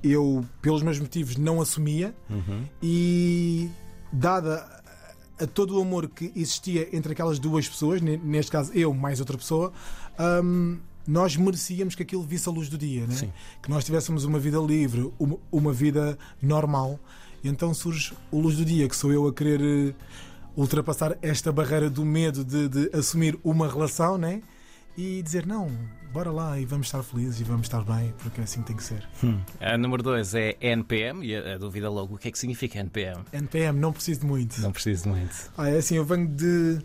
eu, 0.02 0.44
pelos 0.60 0.82
meus 0.82 0.98
motivos, 0.98 1.36
não 1.36 1.60
assumia 1.60 2.12
Uhum. 2.28 2.64
e 2.82 3.70
dada 4.12 4.78
a 5.40 5.46
todo 5.46 5.78
o 5.78 5.82
amor 5.82 6.08
que 6.08 6.32
existia 6.34 6.88
entre 6.92 7.12
aquelas 7.12 7.38
duas 7.38 7.68
pessoas, 7.68 8.00
neste 8.00 8.50
caso 8.50 8.72
eu 8.72 8.92
mais 8.92 9.20
outra 9.20 9.38
pessoa, 9.38 9.72
um, 10.42 10.78
nós 11.06 11.36
merecíamos 11.36 11.94
que 11.94 12.02
aquilo 12.02 12.22
visse 12.22 12.48
a 12.48 12.52
luz 12.52 12.68
do 12.68 12.76
dia, 12.76 13.06
né? 13.06 13.14
que 13.62 13.70
nós 13.70 13.84
tivéssemos 13.84 14.24
uma 14.24 14.38
vida 14.38 14.58
livre, 14.58 15.10
uma, 15.18 15.38
uma 15.50 15.72
vida 15.72 16.18
normal. 16.42 17.00
E 17.42 17.48
então 17.48 17.72
surge 17.72 18.12
o 18.30 18.40
luz 18.40 18.56
do 18.56 18.64
dia, 18.64 18.88
que 18.88 18.96
sou 18.96 19.12
eu 19.12 19.26
a 19.26 19.32
querer 19.32 19.60
eh, 19.60 19.94
ultrapassar 20.56 21.16
esta 21.22 21.52
barreira 21.52 21.88
do 21.88 22.04
medo 22.04 22.44
de, 22.44 22.68
de 22.68 22.90
assumir 22.94 23.38
uma 23.42 23.68
relação, 23.68 24.18
né? 24.18 24.42
E 24.96 25.22
dizer 25.22 25.46
não, 25.46 25.70
bora 26.12 26.30
lá 26.30 26.58
e 26.58 26.64
vamos 26.64 26.86
estar 26.86 27.02
felizes 27.02 27.40
e 27.40 27.44
vamos 27.44 27.66
estar 27.66 27.82
bem, 27.82 28.14
porque 28.18 28.40
é 28.40 28.44
assim 28.44 28.60
que 28.60 28.68
tem 28.68 28.76
que 28.76 28.84
ser. 28.84 29.06
Hum. 29.22 29.40
A 29.60 29.76
número 29.76 30.02
2 30.02 30.34
é 30.34 30.56
NPM, 30.60 31.26
e 31.26 31.36
a, 31.36 31.54
a 31.54 31.58
dúvida 31.58 31.88
logo, 31.90 32.14
o 32.14 32.18
que 32.18 32.28
é 32.28 32.30
que 32.30 32.38
significa 32.38 32.78
NPM? 32.78 33.22
NPM, 33.32 33.78
não 33.78 33.92
preciso 33.92 34.20
de 34.20 34.26
muito. 34.26 34.60
Não 34.60 34.72
preciso 34.72 35.04
de 35.04 35.08
muito. 35.10 35.50
Ah, 35.56 35.68
é 35.68 35.78
assim, 35.78 35.96
eu 35.96 36.04
venho 36.04 36.28
de 36.28 36.78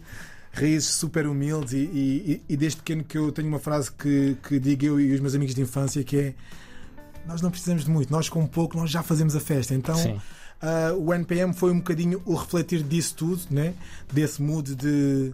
raízes 0.54 0.90
super 0.90 1.26
humildes 1.26 1.74
e, 1.74 1.78
e, 1.78 2.44
e, 2.48 2.56
desde 2.56 2.78
pequeno 2.78 3.04
que 3.04 3.18
eu 3.18 3.32
tenho 3.32 3.48
uma 3.48 3.60
frase 3.60 3.92
que, 3.92 4.38
que 4.48 4.60
digo 4.60 4.86
eu 4.86 5.00
e 5.00 5.12
os 5.14 5.20
meus 5.20 5.34
amigos 5.34 5.56
de 5.56 5.62
infância 5.62 6.04
que 6.04 6.18
é 6.18 6.34
nós 7.26 7.42
não 7.42 7.50
precisamos 7.50 7.86
de 7.86 7.90
muito, 7.90 8.12
nós 8.12 8.30
com 8.30 8.46
pouco 8.46 8.78
nós 8.78 8.92
já 8.92 9.02
fazemos 9.02 9.36
a 9.36 9.40
festa. 9.40 9.74
Então 9.74 9.98
uh, 10.06 10.96
o 11.00 11.14
NPM 11.14 11.54
foi 11.54 11.72
um 11.72 11.78
bocadinho 11.78 12.22
o 12.26 12.36
refletir 12.36 12.84
disso 12.84 13.16
tudo, 13.16 13.42
né? 13.50 13.74
desse 14.12 14.42
mood 14.42 14.76
de 14.76 15.34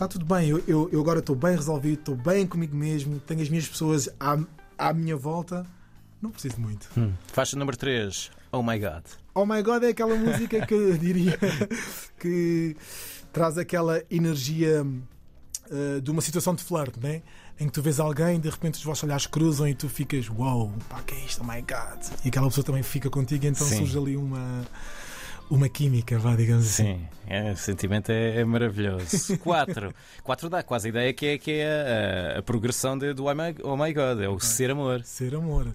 está 0.00 0.08
tudo 0.08 0.24
bem, 0.24 0.48
eu, 0.48 0.64
eu, 0.66 0.88
eu 0.90 0.98
agora 0.98 1.18
estou 1.18 1.36
bem 1.36 1.54
resolvido, 1.54 1.98
estou 1.98 2.16
bem 2.16 2.46
comigo 2.46 2.74
mesmo, 2.74 3.20
tenho 3.20 3.42
as 3.42 3.50
minhas 3.50 3.68
pessoas 3.68 4.08
à, 4.18 4.38
à 4.78 4.94
minha 4.94 5.14
volta, 5.14 5.66
não 6.22 6.30
preciso 6.30 6.58
muito. 6.58 6.88
Hum. 6.96 7.12
Faixa 7.26 7.54
número 7.54 7.76
3, 7.76 8.30
Oh 8.50 8.62
My 8.62 8.78
God. 8.78 9.04
Oh 9.34 9.44
My 9.44 9.62
God 9.62 9.82
é 9.82 9.88
aquela 9.88 10.16
música 10.16 10.64
que 10.64 10.72
eu 10.72 10.96
diria 10.96 11.38
que 12.18 12.74
traz 13.30 13.58
aquela 13.58 14.02
energia 14.10 14.82
uh, 14.82 16.00
de 16.00 16.10
uma 16.10 16.22
situação 16.22 16.54
de 16.54 16.64
flerte, 16.64 16.98
né? 16.98 17.20
em 17.60 17.66
que 17.66 17.72
tu 17.72 17.82
vês 17.82 18.00
alguém, 18.00 18.40
de 18.40 18.48
repente 18.48 18.78
os 18.78 18.82
vossos 18.82 19.04
olhares 19.04 19.26
cruzam 19.26 19.68
e 19.68 19.74
tu 19.74 19.86
ficas, 19.86 20.30
wow, 20.30 20.72
pá, 20.88 21.02
que 21.02 21.14
é 21.14 21.24
isto? 21.26 21.42
Oh 21.42 21.44
my 21.44 21.60
god! 21.60 22.02
E 22.24 22.28
aquela 22.28 22.48
pessoa 22.48 22.64
também 22.64 22.82
fica 22.82 23.10
contigo, 23.10 23.44
então 23.44 23.66
Sim. 23.66 23.76
surge 23.76 23.98
ali 23.98 24.16
uma. 24.16 24.64
Uma 25.50 25.68
química, 25.68 26.16
vá, 26.16 26.36
digamos 26.36 26.64
assim. 26.64 26.94
Sim, 26.94 27.08
é, 27.26 27.50
o 27.50 27.56
sentimento 27.56 28.10
é, 28.10 28.40
é 28.40 28.44
maravilhoso. 28.44 29.36
Quatro. 29.42 29.92
Quatro 30.22 30.48
dá 30.48 30.62
quase 30.62 30.86
a 30.86 30.90
ideia 30.90 31.12
que 31.12 31.26
é, 31.26 31.38
que 31.38 31.50
é 31.50 32.34
a, 32.36 32.38
a 32.38 32.42
progressão 32.42 32.96
de, 32.96 33.12
do 33.12 33.24
oh 33.24 33.34
my, 33.34 33.56
oh 33.64 33.76
my 33.76 33.92
God, 33.92 34.20
é 34.20 34.28
o 34.28 34.38
ser 34.38 34.70
amor. 34.70 35.02
Ser 35.02 35.34
amor. 35.34 35.74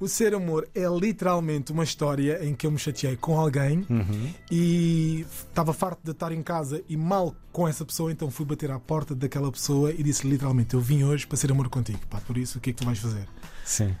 O 0.00 0.06
ser 0.06 0.32
amor 0.32 0.68
é 0.74 0.86
literalmente 0.86 1.72
uma 1.72 1.82
história 1.82 2.44
em 2.44 2.54
que 2.54 2.66
eu 2.66 2.70
me 2.70 2.78
chateei 2.78 3.16
com 3.16 3.36
alguém 3.36 3.84
uhum. 3.90 4.32
e 4.48 5.26
estava 5.48 5.72
farto 5.72 6.00
de 6.04 6.12
estar 6.12 6.30
em 6.30 6.42
casa 6.42 6.84
e 6.88 6.96
mal 6.96 7.34
com 7.50 7.66
essa 7.66 7.84
pessoa, 7.84 8.12
então 8.12 8.30
fui 8.30 8.46
bater 8.46 8.70
à 8.70 8.78
porta 8.78 9.12
daquela 9.12 9.50
pessoa 9.50 9.90
e 9.90 10.00
disse 10.02 10.28
literalmente: 10.28 10.74
Eu 10.74 10.80
vim 10.80 11.02
hoje 11.02 11.26
para 11.26 11.36
ser 11.36 11.50
amor 11.50 11.68
contigo, 11.68 11.98
pá, 12.08 12.20
por 12.20 12.38
isso 12.38 12.58
o 12.58 12.60
que 12.60 12.70
é 12.70 12.72
que 12.72 12.78
tu 12.78 12.84
vais 12.84 12.98
fazer? 12.98 13.26
Sim. 13.64 13.92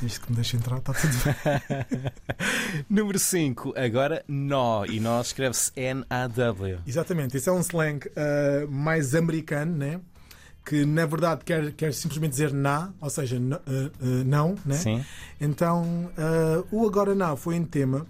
Desde 0.00 0.20
que 0.20 0.30
me 0.30 0.36
deixe 0.36 0.56
entrar, 0.56 0.78
está 0.78 0.92
tudo 0.92 1.12
bem. 1.24 2.84
Número 2.88 3.18
5, 3.18 3.74
agora 3.76 4.22
nó. 4.28 4.84
E 4.84 5.00
nó 5.00 5.20
escreve-se 5.20 5.72
N-A-W. 5.74 6.80
Exatamente, 6.86 7.36
isso 7.36 7.48
é 7.48 7.52
um 7.52 7.60
slang 7.60 8.06
uh, 8.06 8.70
mais 8.70 9.14
americano, 9.14 9.76
né? 9.76 10.00
que 10.66 10.84
na 10.84 11.06
verdade 11.06 11.44
quer, 11.44 11.72
quer 11.72 11.94
simplesmente 11.94 12.32
dizer 12.32 12.52
na, 12.52 12.92
ou 13.00 13.08
seja, 13.08 13.36
uh, 13.36 13.40
uh, 13.40 14.24
não, 14.26 14.56
né? 14.66 14.74
Sim. 14.74 15.04
Então 15.40 16.10
uh, 16.18 16.66
o 16.72 16.84
agora 16.84 17.14
não 17.14 17.36
foi 17.36 17.54
um 17.54 17.64
tema 17.64 18.04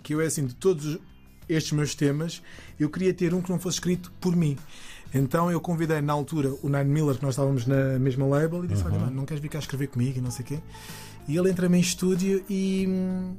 que 0.00 0.14
eu 0.14 0.20
é 0.20 0.26
assim 0.26 0.46
de 0.46 0.54
todos 0.54 0.96
estes 1.48 1.72
meus 1.72 1.94
temas 1.96 2.40
eu 2.78 2.88
queria 2.88 3.12
ter 3.12 3.34
um 3.34 3.42
que 3.42 3.50
não 3.50 3.58
fosse 3.58 3.76
escrito 3.76 4.12
por 4.20 4.34
mim. 4.36 4.56
Então 5.14 5.50
eu 5.50 5.60
convidei 5.60 6.00
na 6.00 6.12
altura 6.12 6.54
o 6.62 6.68
Nine 6.68 6.84
Miller, 6.84 7.16
que 7.16 7.22
nós 7.22 7.34
estávamos 7.34 7.66
na 7.66 7.98
mesma 7.98 8.26
label, 8.26 8.64
e 8.64 8.68
disse: 8.68 8.82
uhum. 8.82 8.90
Olha, 8.90 8.98
mano, 9.00 9.16
não 9.16 9.24
queres 9.26 9.42
vir 9.42 9.48
cá 9.48 9.58
escrever 9.58 9.88
comigo 9.88 10.18
e 10.18 10.20
não 10.20 10.30
sei 10.30 10.44
o 10.44 10.48
quê. 10.48 10.58
E 11.28 11.36
ele 11.36 11.50
entra-me 11.50 11.78
em 11.78 11.80
estúdio 11.80 12.44
e 12.48 12.86
hum, 12.88 13.36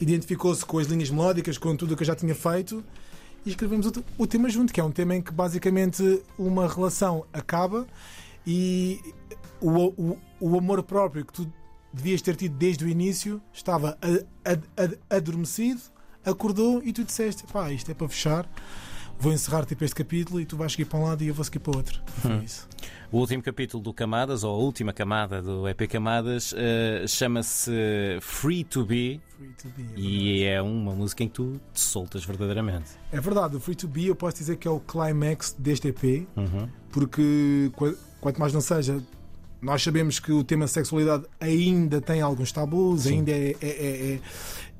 identificou-se 0.00 0.64
com 0.64 0.78
as 0.78 0.86
linhas 0.86 1.10
melódicas, 1.10 1.58
com 1.58 1.76
tudo 1.76 1.92
o 1.92 1.96
que 1.96 2.02
eu 2.02 2.06
já 2.06 2.14
tinha 2.14 2.34
feito 2.34 2.82
e 3.44 3.50
escrevemos 3.50 3.86
o, 3.86 4.04
o 4.16 4.26
tema 4.26 4.48
junto, 4.48 4.72
que 4.72 4.80
é 4.80 4.84
um 4.84 4.90
tema 4.90 5.14
em 5.14 5.22
que 5.22 5.32
basicamente 5.32 6.22
uma 6.38 6.66
relação 6.66 7.26
acaba 7.32 7.86
e 8.46 9.00
o, 9.60 9.70
o, 9.70 10.18
o 10.40 10.58
amor 10.58 10.82
próprio 10.82 11.24
que 11.24 11.32
tu 11.32 11.52
devias 11.92 12.22
ter 12.22 12.36
tido 12.36 12.56
desde 12.56 12.84
o 12.84 12.88
início 12.88 13.40
estava 13.52 13.98
a, 14.00 14.50
a, 14.50 14.84
a, 15.12 15.16
adormecido, 15.16 15.80
acordou 16.24 16.82
e 16.82 16.92
tu 16.92 17.04
disseste: 17.04 17.44
pá, 17.52 17.70
isto 17.70 17.90
é 17.90 17.94
para 17.94 18.08
fechar 18.08 18.48
vou 19.18 19.32
encerrar 19.32 19.64
tipo 19.64 19.84
este 19.84 19.94
capítulo 19.94 20.40
e 20.40 20.46
tu 20.46 20.56
vais 20.56 20.72
seguir 20.72 20.84
para 20.84 20.98
um 20.98 21.04
lado 21.04 21.22
e 21.22 21.28
eu 21.28 21.34
vou 21.34 21.44
seguir 21.44 21.58
para 21.58 21.72
o 21.72 21.76
outro. 21.76 22.02
Hum. 22.24 22.42
isso. 22.44 22.68
O 23.10 23.18
último 23.18 23.42
capítulo 23.42 23.82
do 23.82 23.92
Camadas, 23.92 24.42
ou 24.42 24.54
a 24.54 24.58
última 24.58 24.92
camada 24.92 25.40
do 25.40 25.68
EP 25.68 25.88
Camadas, 25.88 26.52
uh, 26.52 27.06
chama-se 27.06 27.70
Free 28.20 28.64
to 28.64 28.84
Be. 28.84 29.20
Free 29.36 29.52
to 29.62 29.68
Be 29.76 29.82
é 29.94 30.00
e 30.00 30.44
é 30.44 30.62
uma 30.62 30.92
música 30.92 31.22
em 31.22 31.28
que 31.28 31.34
tu 31.34 31.60
te 31.72 31.80
soltas 31.80 32.24
verdadeiramente. 32.24 32.90
É 33.12 33.20
verdade, 33.20 33.56
o 33.56 33.60
Free 33.60 33.76
to 33.76 33.86
Be 33.86 34.06
eu 34.06 34.16
posso 34.16 34.38
dizer 34.38 34.56
que 34.56 34.66
é 34.66 34.70
o 34.70 34.80
climax 34.80 35.54
deste 35.58 35.88
EP, 35.88 36.26
uhum. 36.36 36.68
porque 36.90 37.70
quanto 38.20 38.40
mais 38.40 38.52
não 38.52 38.60
seja, 38.60 39.00
nós 39.62 39.82
sabemos 39.82 40.18
que 40.18 40.32
o 40.32 40.42
tema 40.42 40.66
sexualidade 40.66 41.24
ainda 41.40 42.00
tem 42.00 42.20
alguns 42.20 42.52
tabus, 42.52 43.02
Sim. 43.02 43.18
ainda 43.18 43.30
é, 43.30 43.56
é, 43.60 43.68
é, 43.68 44.14
é, 44.14 44.20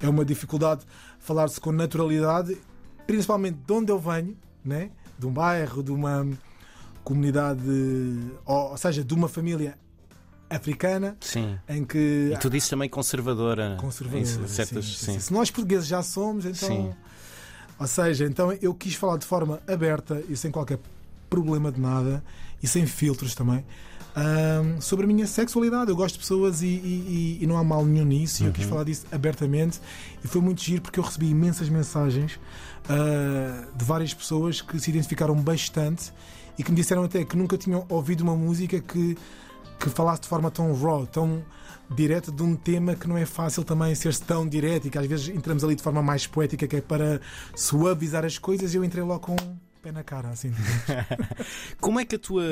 é 0.01 0.09
uma 0.09 0.25
dificuldade 0.25 0.83
falar-se 1.21 1.61
com 1.61 1.73
naturalidade 1.73 2.59
principalmente 3.07 3.59
de 3.67 3.73
onde 3.73 3.91
eu 3.93 3.99
venho, 3.99 4.37
né? 4.65 4.91
de 5.19 5.27
um 5.27 5.33
bairro, 5.33 5.83
de 5.83 5.93
uma 5.93 6.27
comunidade, 7.03 7.63
ou, 8.45 8.77
seja, 8.77 9.05
de 9.05 9.15
uma 9.15 9.29
família 9.29 9.79
africana 10.49 11.17
sim. 11.21 11.59
em 11.69 11.85
que 11.85 12.31
e 12.33 12.37
tu 12.39 12.51
disse 12.51 12.71
também 12.71 12.89
conservadora 12.89 13.77
conservadora 13.81 14.47
certas, 14.47 14.85
sim, 14.85 15.15
sim. 15.15 15.19
se 15.19 15.33
nós 15.33 15.51
portugueses 15.51 15.87
já 15.87 16.03
somos 16.03 16.45
então 16.45 16.69
sim. 16.69 16.95
ou 17.81 17.87
seja 17.87 18.27
então 18.27 18.53
eu 18.61 18.75
quis 18.75 18.95
falar 18.95 19.17
de 19.17 19.27
forma 19.27 19.61
aberta 19.67 20.23
e 20.29 20.37
sem 20.37 20.51
qualquer 20.51 20.79
problema 21.31 21.73
de 21.73 21.81
nada 21.81 22.23
e 22.63 22.69
sem 22.69 22.87
filtros 22.87 23.35
também 23.35 23.65
um, 24.17 24.81
sobre 24.81 25.05
a 25.05 25.09
minha 25.09 25.27
sexualidade. 25.27 25.91
Eu 25.91 25.97
gosto 25.97 26.15
de 26.15 26.21
pessoas 26.21 26.63
e, 26.63 26.67
e, 26.67 27.39
e 27.43 27.47
não 27.47 27.57
há 27.57 27.65
mal 27.65 27.85
nenhum 27.85 28.05
nisso. 28.05 28.43
Uhum. 28.43 28.49
E 28.49 28.51
eu 28.51 28.53
quis 28.53 28.65
uhum. 28.65 28.71
falar 28.71 28.85
disso 28.85 29.07
abertamente 29.11 29.81
e 30.25 30.29
foi 30.29 30.41
muito 30.41 30.63
giro 30.63 30.83
porque 30.83 30.99
eu 30.99 31.05
recebi 31.05 31.29
imensas 31.29 31.69
mensagens 31.69 32.39
uh, 32.85 33.77
de 33.77 33.85
várias 33.85 34.15
pessoas 34.15 34.61
que 34.61 34.79
se 34.79 34.91
identificaram 34.91 35.35
bastante 35.35 36.13
e 36.59 36.63
que 36.63 36.71
me 36.71 36.77
disseram 36.77 37.05
até 37.05 37.25
que 37.25 37.37
nunca 37.37 37.59
tinham 37.59 37.85
ouvido 37.89 38.21
uma 38.21 38.37
música 38.37 38.81
que, 38.81 39.17
que 39.79 39.91
falasse 39.91 40.23
de 40.23 40.29
forma 40.29 40.51
tão 40.51 40.73
raw, 40.75 41.07
tão 41.07 41.43
direta 41.91 42.33
de 42.33 42.43
um 42.43 42.57
tema 42.57 42.95
que 42.95 43.07
não 43.07 43.17
é 43.17 43.27
fácil 43.27 43.63
também 43.65 43.95
ser-se 43.95 44.23
tão 44.23 44.49
direto 44.49 44.87
e 44.87 44.91
que 44.91 44.99
às 44.99 45.07
vezes 45.07 45.29
entramos 45.29 45.63
ali 45.65 45.75
de 45.75 45.83
forma 45.83 46.03
mais 46.03 46.27
poética 46.27 46.67
que 46.67 46.77
é 46.77 46.81
para 46.81 47.21
suavizar 47.55 48.25
as 48.25 48.39
coisas 48.39 48.73
e 48.73 48.77
eu 48.77 48.85
entrei 48.85 49.05
logo 49.05 49.21
com 49.21 49.37
pé 49.85 49.93
na 49.93 50.03
cara, 50.03 50.31
assim. 50.31 50.51
Como 51.79 52.01
é 52.01 52.07
que 52.07 52.17
a 52.17 52.19
tua 52.19 52.43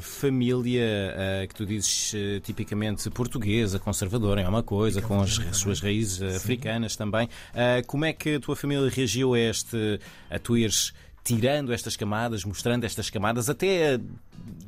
família, 0.00 0.82
uh, 1.14 1.48
que 1.48 1.54
tu 1.54 1.64
dizes 1.64 2.12
uh, 2.14 2.40
tipicamente 2.40 3.08
portuguesa, 3.10 3.78
conservadora, 3.78 4.40
é 4.40 4.48
uma 4.48 4.62
coisa, 4.62 5.00
com 5.00 5.20
as 5.20 5.34
suas 5.52 5.80
raízes 5.80 6.20
uh, 6.20 6.36
africanas 6.36 6.96
também, 6.96 7.28
como 7.86 8.04
é 8.04 8.12
que 8.12 8.34
a 8.34 8.40
tua 8.40 8.56
família 8.56 8.88
reagiu 8.90 9.34
a 9.34 9.38
este, 9.38 10.00
a 10.28 10.38
tu 10.38 10.56
ires 10.56 10.92
tirando 11.22 11.72
estas 11.72 11.96
camadas, 11.96 12.44
mostrando 12.44 12.84
estas 12.84 13.08
camadas, 13.08 13.48
até 13.48 13.98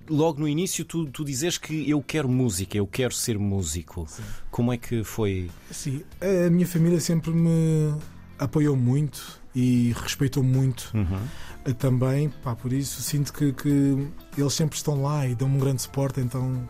logo 0.08 0.40
no 0.40 0.48
início 0.48 0.84
tu, 0.84 1.06
tu 1.06 1.24
dizes 1.24 1.58
que 1.58 1.90
eu 1.90 2.00
quero 2.02 2.28
música, 2.28 2.78
eu 2.78 2.86
quero 2.86 3.12
ser 3.12 3.38
músico. 3.38 4.06
Sim. 4.08 4.22
Como 4.50 4.72
é 4.72 4.76
que 4.76 5.02
foi? 5.02 5.50
Sim, 5.70 6.02
a 6.20 6.48
minha 6.48 6.66
família 6.66 7.00
sempre 7.00 7.32
me 7.32 7.94
apoiou 8.38 8.76
muito 8.76 9.40
e 9.54 9.94
respeitou 10.02 10.42
muito 10.42 10.90
uhum. 10.94 11.74
também. 11.74 12.28
Pá, 12.28 12.54
por 12.54 12.72
isso 12.72 13.02
sinto 13.02 13.32
que, 13.32 13.52
que, 13.52 14.08
eles 14.36 14.52
sempre 14.52 14.76
estão 14.76 15.02
lá 15.02 15.26
e 15.26 15.34
dão-me 15.34 15.56
um 15.56 15.60
grande 15.60 15.82
suporte. 15.82 16.20
Então, 16.20 16.68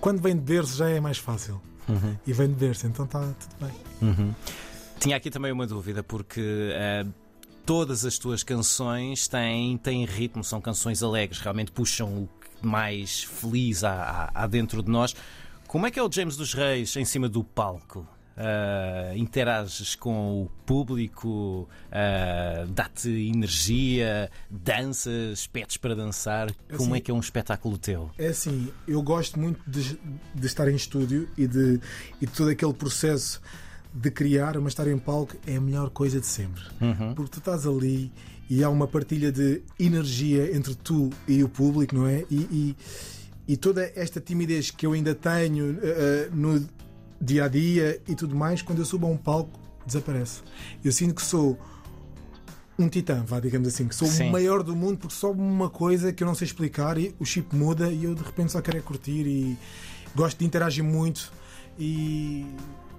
quando 0.00 0.20
vem 0.20 0.34
de 0.34 0.42
berço 0.42 0.76
já 0.76 0.88
é 0.88 1.00
mais 1.00 1.18
fácil. 1.18 1.60
Uhum. 1.88 2.16
E 2.26 2.32
vem 2.32 2.48
de 2.48 2.54
berço, 2.54 2.86
então 2.86 3.04
está 3.04 3.20
tudo 3.20 3.56
bem. 3.60 3.72
Uhum. 4.08 4.34
Tinha 4.98 5.16
aqui 5.16 5.30
também 5.30 5.52
uma 5.52 5.66
dúvida, 5.66 6.02
porque 6.02 6.40
uh, 6.40 7.12
todas 7.66 8.04
as 8.04 8.18
tuas 8.18 8.42
canções 8.42 9.28
têm, 9.28 9.76
têm 9.76 10.04
ritmo, 10.06 10.42
são 10.42 10.60
canções 10.60 11.02
alegres, 11.02 11.40
realmente 11.40 11.72
puxam 11.72 12.08
o 12.08 12.28
mais 12.62 13.24
feliz 13.24 13.84
há, 13.84 14.30
há, 14.34 14.44
há 14.44 14.46
dentro 14.46 14.82
de 14.82 14.90
nós. 14.90 15.14
Como 15.66 15.86
é 15.86 15.90
que 15.90 15.98
é 15.98 16.02
o 16.02 16.10
James 16.10 16.36
dos 16.36 16.54
Reis 16.54 16.96
em 16.96 17.04
cima 17.04 17.28
do 17.28 17.42
palco? 17.42 18.06
Uh, 18.36 19.16
interages 19.16 19.94
com 19.94 20.42
o 20.42 20.50
público, 20.66 21.68
uh, 21.88 22.66
dá-te 22.68 23.08
energia, 23.08 24.30
danças, 24.50 25.46
pedes 25.46 25.76
para 25.76 25.94
dançar. 25.94 26.50
É 26.68 26.76
Como 26.76 26.90
assim, 26.90 26.98
é 26.98 27.00
que 27.00 27.10
é 27.10 27.14
um 27.14 27.20
espetáculo 27.20 27.78
teu? 27.78 28.10
É 28.18 28.28
assim, 28.28 28.72
eu 28.86 29.02
gosto 29.02 29.38
muito 29.38 29.60
de, 29.68 29.98
de 30.34 30.46
estar 30.46 30.68
em 30.68 30.76
estúdio 30.76 31.28
e 31.36 31.46
de, 31.46 31.80
e 32.20 32.26
de 32.26 32.32
todo 32.32 32.50
aquele 32.50 32.74
processo 32.74 33.40
de 33.92 34.10
criar, 34.10 34.58
mas 34.58 34.72
estar 34.72 34.88
em 34.88 34.98
palco 34.98 35.36
é 35.46 35.56
a 35.56 35.60
melhor 35.60 35.90
coisa 35.90 36.20
de 36.20 36.26
sempre. 36.26 36.62
Uhum. 36.80 37.14
Porque 37.14 37.30
tu 37.30 37.38
estás 37.38 37.66
ali 37.66 38.12
e 38.50 38.62
há 38.62 38.68
uma 38.68 38.88
partilha 38.88 39.30
de 39.30 39.62
energia 39.78 40.54
entre 40.54 40.74
tu 40.74 41.10
e 41.28 41.42
o 41.44 41.48
público, 41.48 41.94
não 41.94 42.06
é? 42.06 42.24
E, 42.30 42.36
e, 42.36 42.76
e 43.46 43.56
toda 43.56 43.90
esta 43.94 44.20
timidez 44.20 44.70
que 44.70 44.84
eu 44.84 44.92
ainda 44.92 45.14
tenho 45.14 45.72
uh, 45.72 46.34
no 46.34 46.66
dia 47.24 47.44
a 47.44 47.48
dia 47.48 48.00
e 48.06 48.14
tudo 48.14 48.36
mais, 48.36 48.62
quando 48.62 48.78
eu 48.78 48.84
subo 48.84 49.06
a 49.06 49.10
um 49.10 49.16
palco, 49.16 49.58
desaparece. 49.86 50.42
Eu 50.84 50.92
sinto 50.92 51.14
que 51.14 51.22
sou 51.22 51.58
um 52.78 52.88
titã, 52.88 53.24
vá, 53.24 53.40
digamos 53.40 53.68
assim, 53.68 53.86
que 53.86 53.94
sou 53.94 54.08
Sim. 54.08 54.28
o 54.28 54.32
maior 54.32 54.62
do 54.62 54.74
mundo 54.74 54.98
porque 54.98 55.14
só 55.14 55.30
uma 55.30 55.70
coisa 55.70 56.12
que 56.12 56.22
eu 56.22 56.26
não 56.26 56.34
sei 56.34 56.46
explicar 56.46 56.98
e 56.98 57.14
o 57.18 57.24
chip 57.24 57.54
muda 57.54 57.90
e 57.90 58.04
eu 58.04 58.14
de 58.14 58.22
repente 58.22 58.52
só 58.52 58.60
quero 58.60 58.78
é 58.78 58.80
curtir 58.80 59.26
e 59.26 59.56
gosto 60.14 60.38
de 60.38 60.44
interagir 60.44 60.82
muito 60.84 61.32
e, 61.78 62.44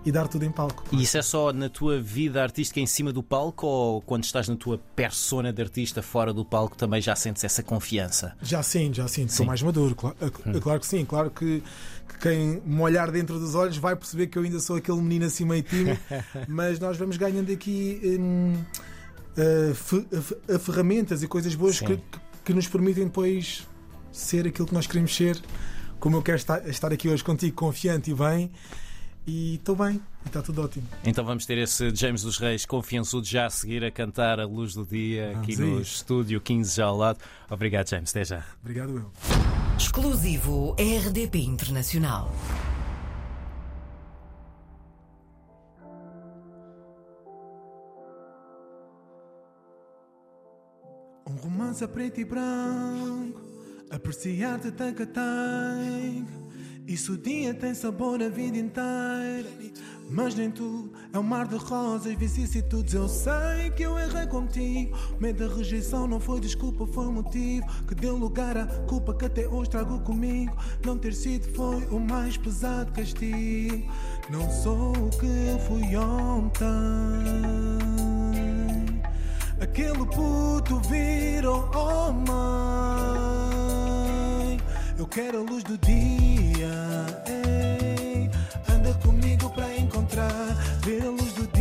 e 0.05 0.11
dar 0.11 0.27
tudo 0.27 0.45
em 0.45 0.51
palco. 0.51 0.83
E 0.91 1.01
isso 1.01 1.17
é 1.17 1.21
só 1.21 1.51
na 1.51 1.67
tua 1.67 1.99
vida 1.99 2.41
artística 2.43 2.79
em 2.79 2.85
cima 2.85 3.11
do 3.11 3.23
palco 3.23 3.65
ou 3.65 4.01
quando 4.01 4.23
estás 4.23 4.47
na 4.47 4.55
tua 4.55 4.77
persona 4.95 5.51
de 5.51 5.61
artista 5.61 6.01
fora 6.03 6.31
do 6.31 6.45
palco 6.45 6.77
também 6.77 7.01
já 7.01 7.15
sentes 7.15 7.43
essa 7.43 7.63
confiança? 7.63 8.35
Já 8.41 8.61
sinto, 8.61 8.97
já 8.97 9.07
sinto, 9.07 9.31
Sim. 9.31 9.37
sou 9.37 9.45
mais 9.45 9.61
maduro. 9.63 9.95
Claro, 9.95 10.15
é- 10.21 10.57
é 10.57 10.59
claro 10.59 10.79
que 10.79 10.85
sim, 10.87 11.03
claro 11.05 11.31
que, 11.31 11.63
que 12.07 12.19
quem 12.19 12.61
me 12.63 12.81
olhar 12.81 13.09
dentro 13.11 13.39
dos 13.39 13.55
olhos 13.55 13.77
vai 13.77 13.95
perceber 13.95 14.27
que 14.27 14.37
eu 14.37 14.43
ainda 14.43 14.59
sou 14.59 14.75
aquele 14.75 15.01
menino 15.01 15.25
assim 15.25 15.43
meio 15.43 15.63
tímido, 15.63 15.99
mas 16.47 16.79
nós 16.79 16.97
vamos 16.97 17.17
ganhando 17.17 17.51
aqui 17.51 17.99
hum, 18.19 18.53
eh, 19.37 19.73
fe- 19.73 20.05
eh, 20.47 20.59
ferramentas 20.59 21.23
e 21.23 21.27
coisas 21.27 21.55
boas 21.55 21.79
que, 21.79 21.97
que- 21.97 22.19
que 22.45 22.53
nos 22.53 22.67
permitem 22.67 23.05
depois 23.05 23.67
ser 24.11 24.45
aquilo 24.47 24.67
que 24.67 24.73
nós 24.73 24.85
queremos 24.85 25.15
ser. 25.15 25.41
Como 25.99 26.15
eu 26.17 26.21
quero 26.21 26.37
estar, 26.37 26.69
estar 26.69 26.93
aqui 26.93 27.09
hoje 27.09 27.23
contigo, 27.23 27.55
confiante 27.55 28.11
e 28.11 28.13
bem, 28.13 28.51
e 29.27 29.55
estou 29.55 29.75
bem, 29.75 29.99
e 30.23 30.27
está 30.27 30.41
tudo 30.41 30.61
ótimo. 30.63 30.87
Então 31.03 31.25
vamos 31.25 31.45
ter 31.45 31.57
esse 31.57 31.93
James 31.95 32.21
dos 32.21 32.37
Reis 32.37 32.65
confiançudo 32.65 33.25
já 33.25 33.45
a 33.45 33.49
seguir 33.49 33.83
a 33.83 33.91
cantar 33.91 34.39
a 34.39 34.45
luz 34.45 34.73
do 34.73 34.85
dia 34.85 35.31
Vamos 35.33 35.43
aqui 35.49 35.55
no 35.57 35.81
isso. 35.81 35.95
estúdio 35.95 36.39
15 36.41 36.75
já 36.75 36.85
ao 36.85 36.97
lado. 36.97 37.19
Obrigado, 37.49 37.89
James. 37.89 38.09
Até 38.11 38.25
já. 38.25 38.43
Obrigado, 38.61 38.97
eu. 38.97 39.11
Exclusivo 39.77 40.75
RDP 40.79 41.39
Internacional. 41.39 42.31
Um 51.27 51.35
romance 51.35 51.83
a 51.83 51.87
preto 51.87 52.19
e 52.21 52.25
branco, 52.25 53.41
apreciar-te 53.89 54.71
tanca 54.71 55.05
tem. 55.05 56.25
Isso 56.87 57.17
dia 57.17 57.51
tem 57.51 57.73
sabor 57.73 58.21
a 58.21 58.29
vida 58.29 58.57
inteira. 58.57 59.49
Mas 60.07 60.35
nem 60.35 60.51
tudo 60.51 60.91
é 61.11 61.17
um 61.17 61.23
mar 61.23 61.47
de 61.47 61.55
rosas, 61.55 62.13
vicissitudes. 62.13 62.93
Eu 62.93 63.07
sei 63.07 63.71
que 63.75 63.81
eu 63.81 63.97
errei 63.97 64.27
contigo. 64.27 64.95
Medo 65.19 65.47
da 65.47 65.55
rejeição 65.55 66.05
não 66.07 66.19
foi 66.19 66.39
desculpa, 66.39 66.85
foi 66.85 67.07
motivo 67.07 67.65
que 67.87 67.95
deu 67.95 68.15
lugar 68.15 68.55
à 68.55 68.67
culpa 68.87 69.15
que 69.15 69.25
até 69.25 69.47
hoje 69.47 69.71
trago 69.71 69.99
comigo. 70.01 70.55
Não 70.85 70.95
ter 70.95 71.15
sido 71.15 71.51
foi 71.55 71.83
o 71.85 71.99
mais 71.99 72.37
pesado 72.37 72.91
castigo. 72.91 73.91
Não 74.29 74.47
sou 74.51 74.91
o 74.91 75.09
que 75.09 75.57
fui 75.67 75.95
ontem. 75.95 76.65
Aquele 79.59 80.05
puto 80.05 80.79
virou 80.87 81.67
homem. 81.75 82.34
Quero 85.15 85.39
a 85.39 85.41
luz 85.43 85.63
do 85.63 85.77
dia. 85.77 86.73
ei. 87.25 88.29
Anda 88.67 88.93
comigo 88.95 89.49
pra 89.51 89.73
encontrar. 89.77 90.53
Ver 90.83 91.03
a 91.03 91.09
luz 91.09 91.31
do 91.31 91.47
dia. 91.47 91.54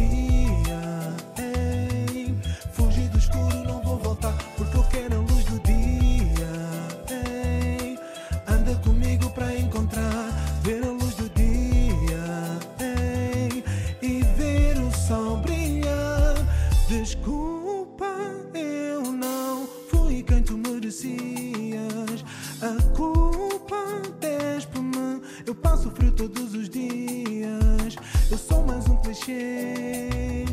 Eu 25.54 25.60
passo 25.60 25.88
frio 25.92 26.10
todos 26.10 26.52
os 26.52 26.68
dias. 26.68 27.94
Eu 28.28 28.36
sou 28.36 28.66
mais 28.66 28.88
um 28.88 28.96
clichê. 28.96 30.44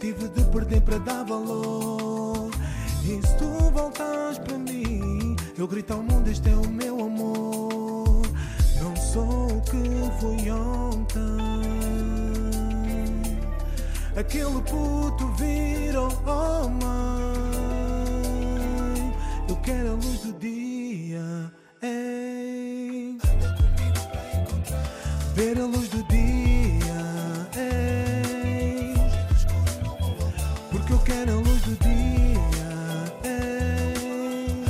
Tive 0.00 0.28
de 0.28 0.44
perder 0.44 0.80
para 0.80 0.96
dar 0.96 1.24
valor. 1.24 2.50
E 3.04 3.26
se 3.26 3.36
tu 3.36 3.44
voltas 3.70 4.38
para 4.38 4.56
mim, 4.56 5.36
eu 5.58 5.68
grito 5.68 5.92
ao 5.92 6.02
mundo: 6.02 6.30
Este 6.30 6.48
é 6.48 6.56
o 6.56 6.66
meu 6.70 7.04
amor. 7.04 8.22
Não 8.80 8.96
sou 8.96 9.58
o 9.58 9.60
que 9.60 9.76
fui 10.20 10.50
ontem. 10.50 11.20
Aquele 14.16 14.62
puto 14.62 15.26
virou 15.34 16.08
homem. 16.24 16.86
Eu 19.50 19.56
quero 19.56 19.90
a 19.90 19.92
luz 19.92 20.20
do 20.20 20.32
dia. 20.32 20.65
Porque 31.06 31.12
eu 31.12 31.24
quero 31.24 31.32
a 31.32 31.36
luz 31.36 31.62
do 31.62 31.76
dia. 31.76 32.40
ei. 33.22 34.66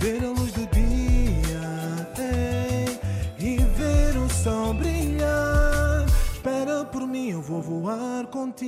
Ver 0.00 0.24
a 0.24 0.30
luz 0.30 0.52
do 0.52 0.66
dia. 0.66 2.08
ei. 2.18 2.98
E 3.38 3.56
ver 3.58 4.16
o 4.16 4.28
sol 4.28 4.74
brilhar. 4.74 6.06
Espera 6.32 6.84
por 6.86 7.06
mim, 7.06 7.30
eu 7.30 7.40
vou 7.40 7.62
voar 7.62 8.26
contigo. 8.26 8.66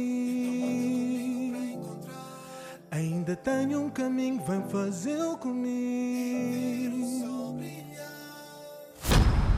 Ainda 2.92 3.34
tenho 3.34 3.82
um 3.82 3.90
caminho, 3.90 4.40
vem 4.46 4.62
fazê-lo 4.68 5.36
comigo. 5.38 7.08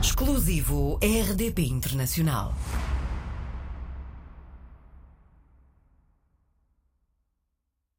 Exclusivo 0.01 0.97
RDP 1.01 1.61
Internacional. 1.61 2.55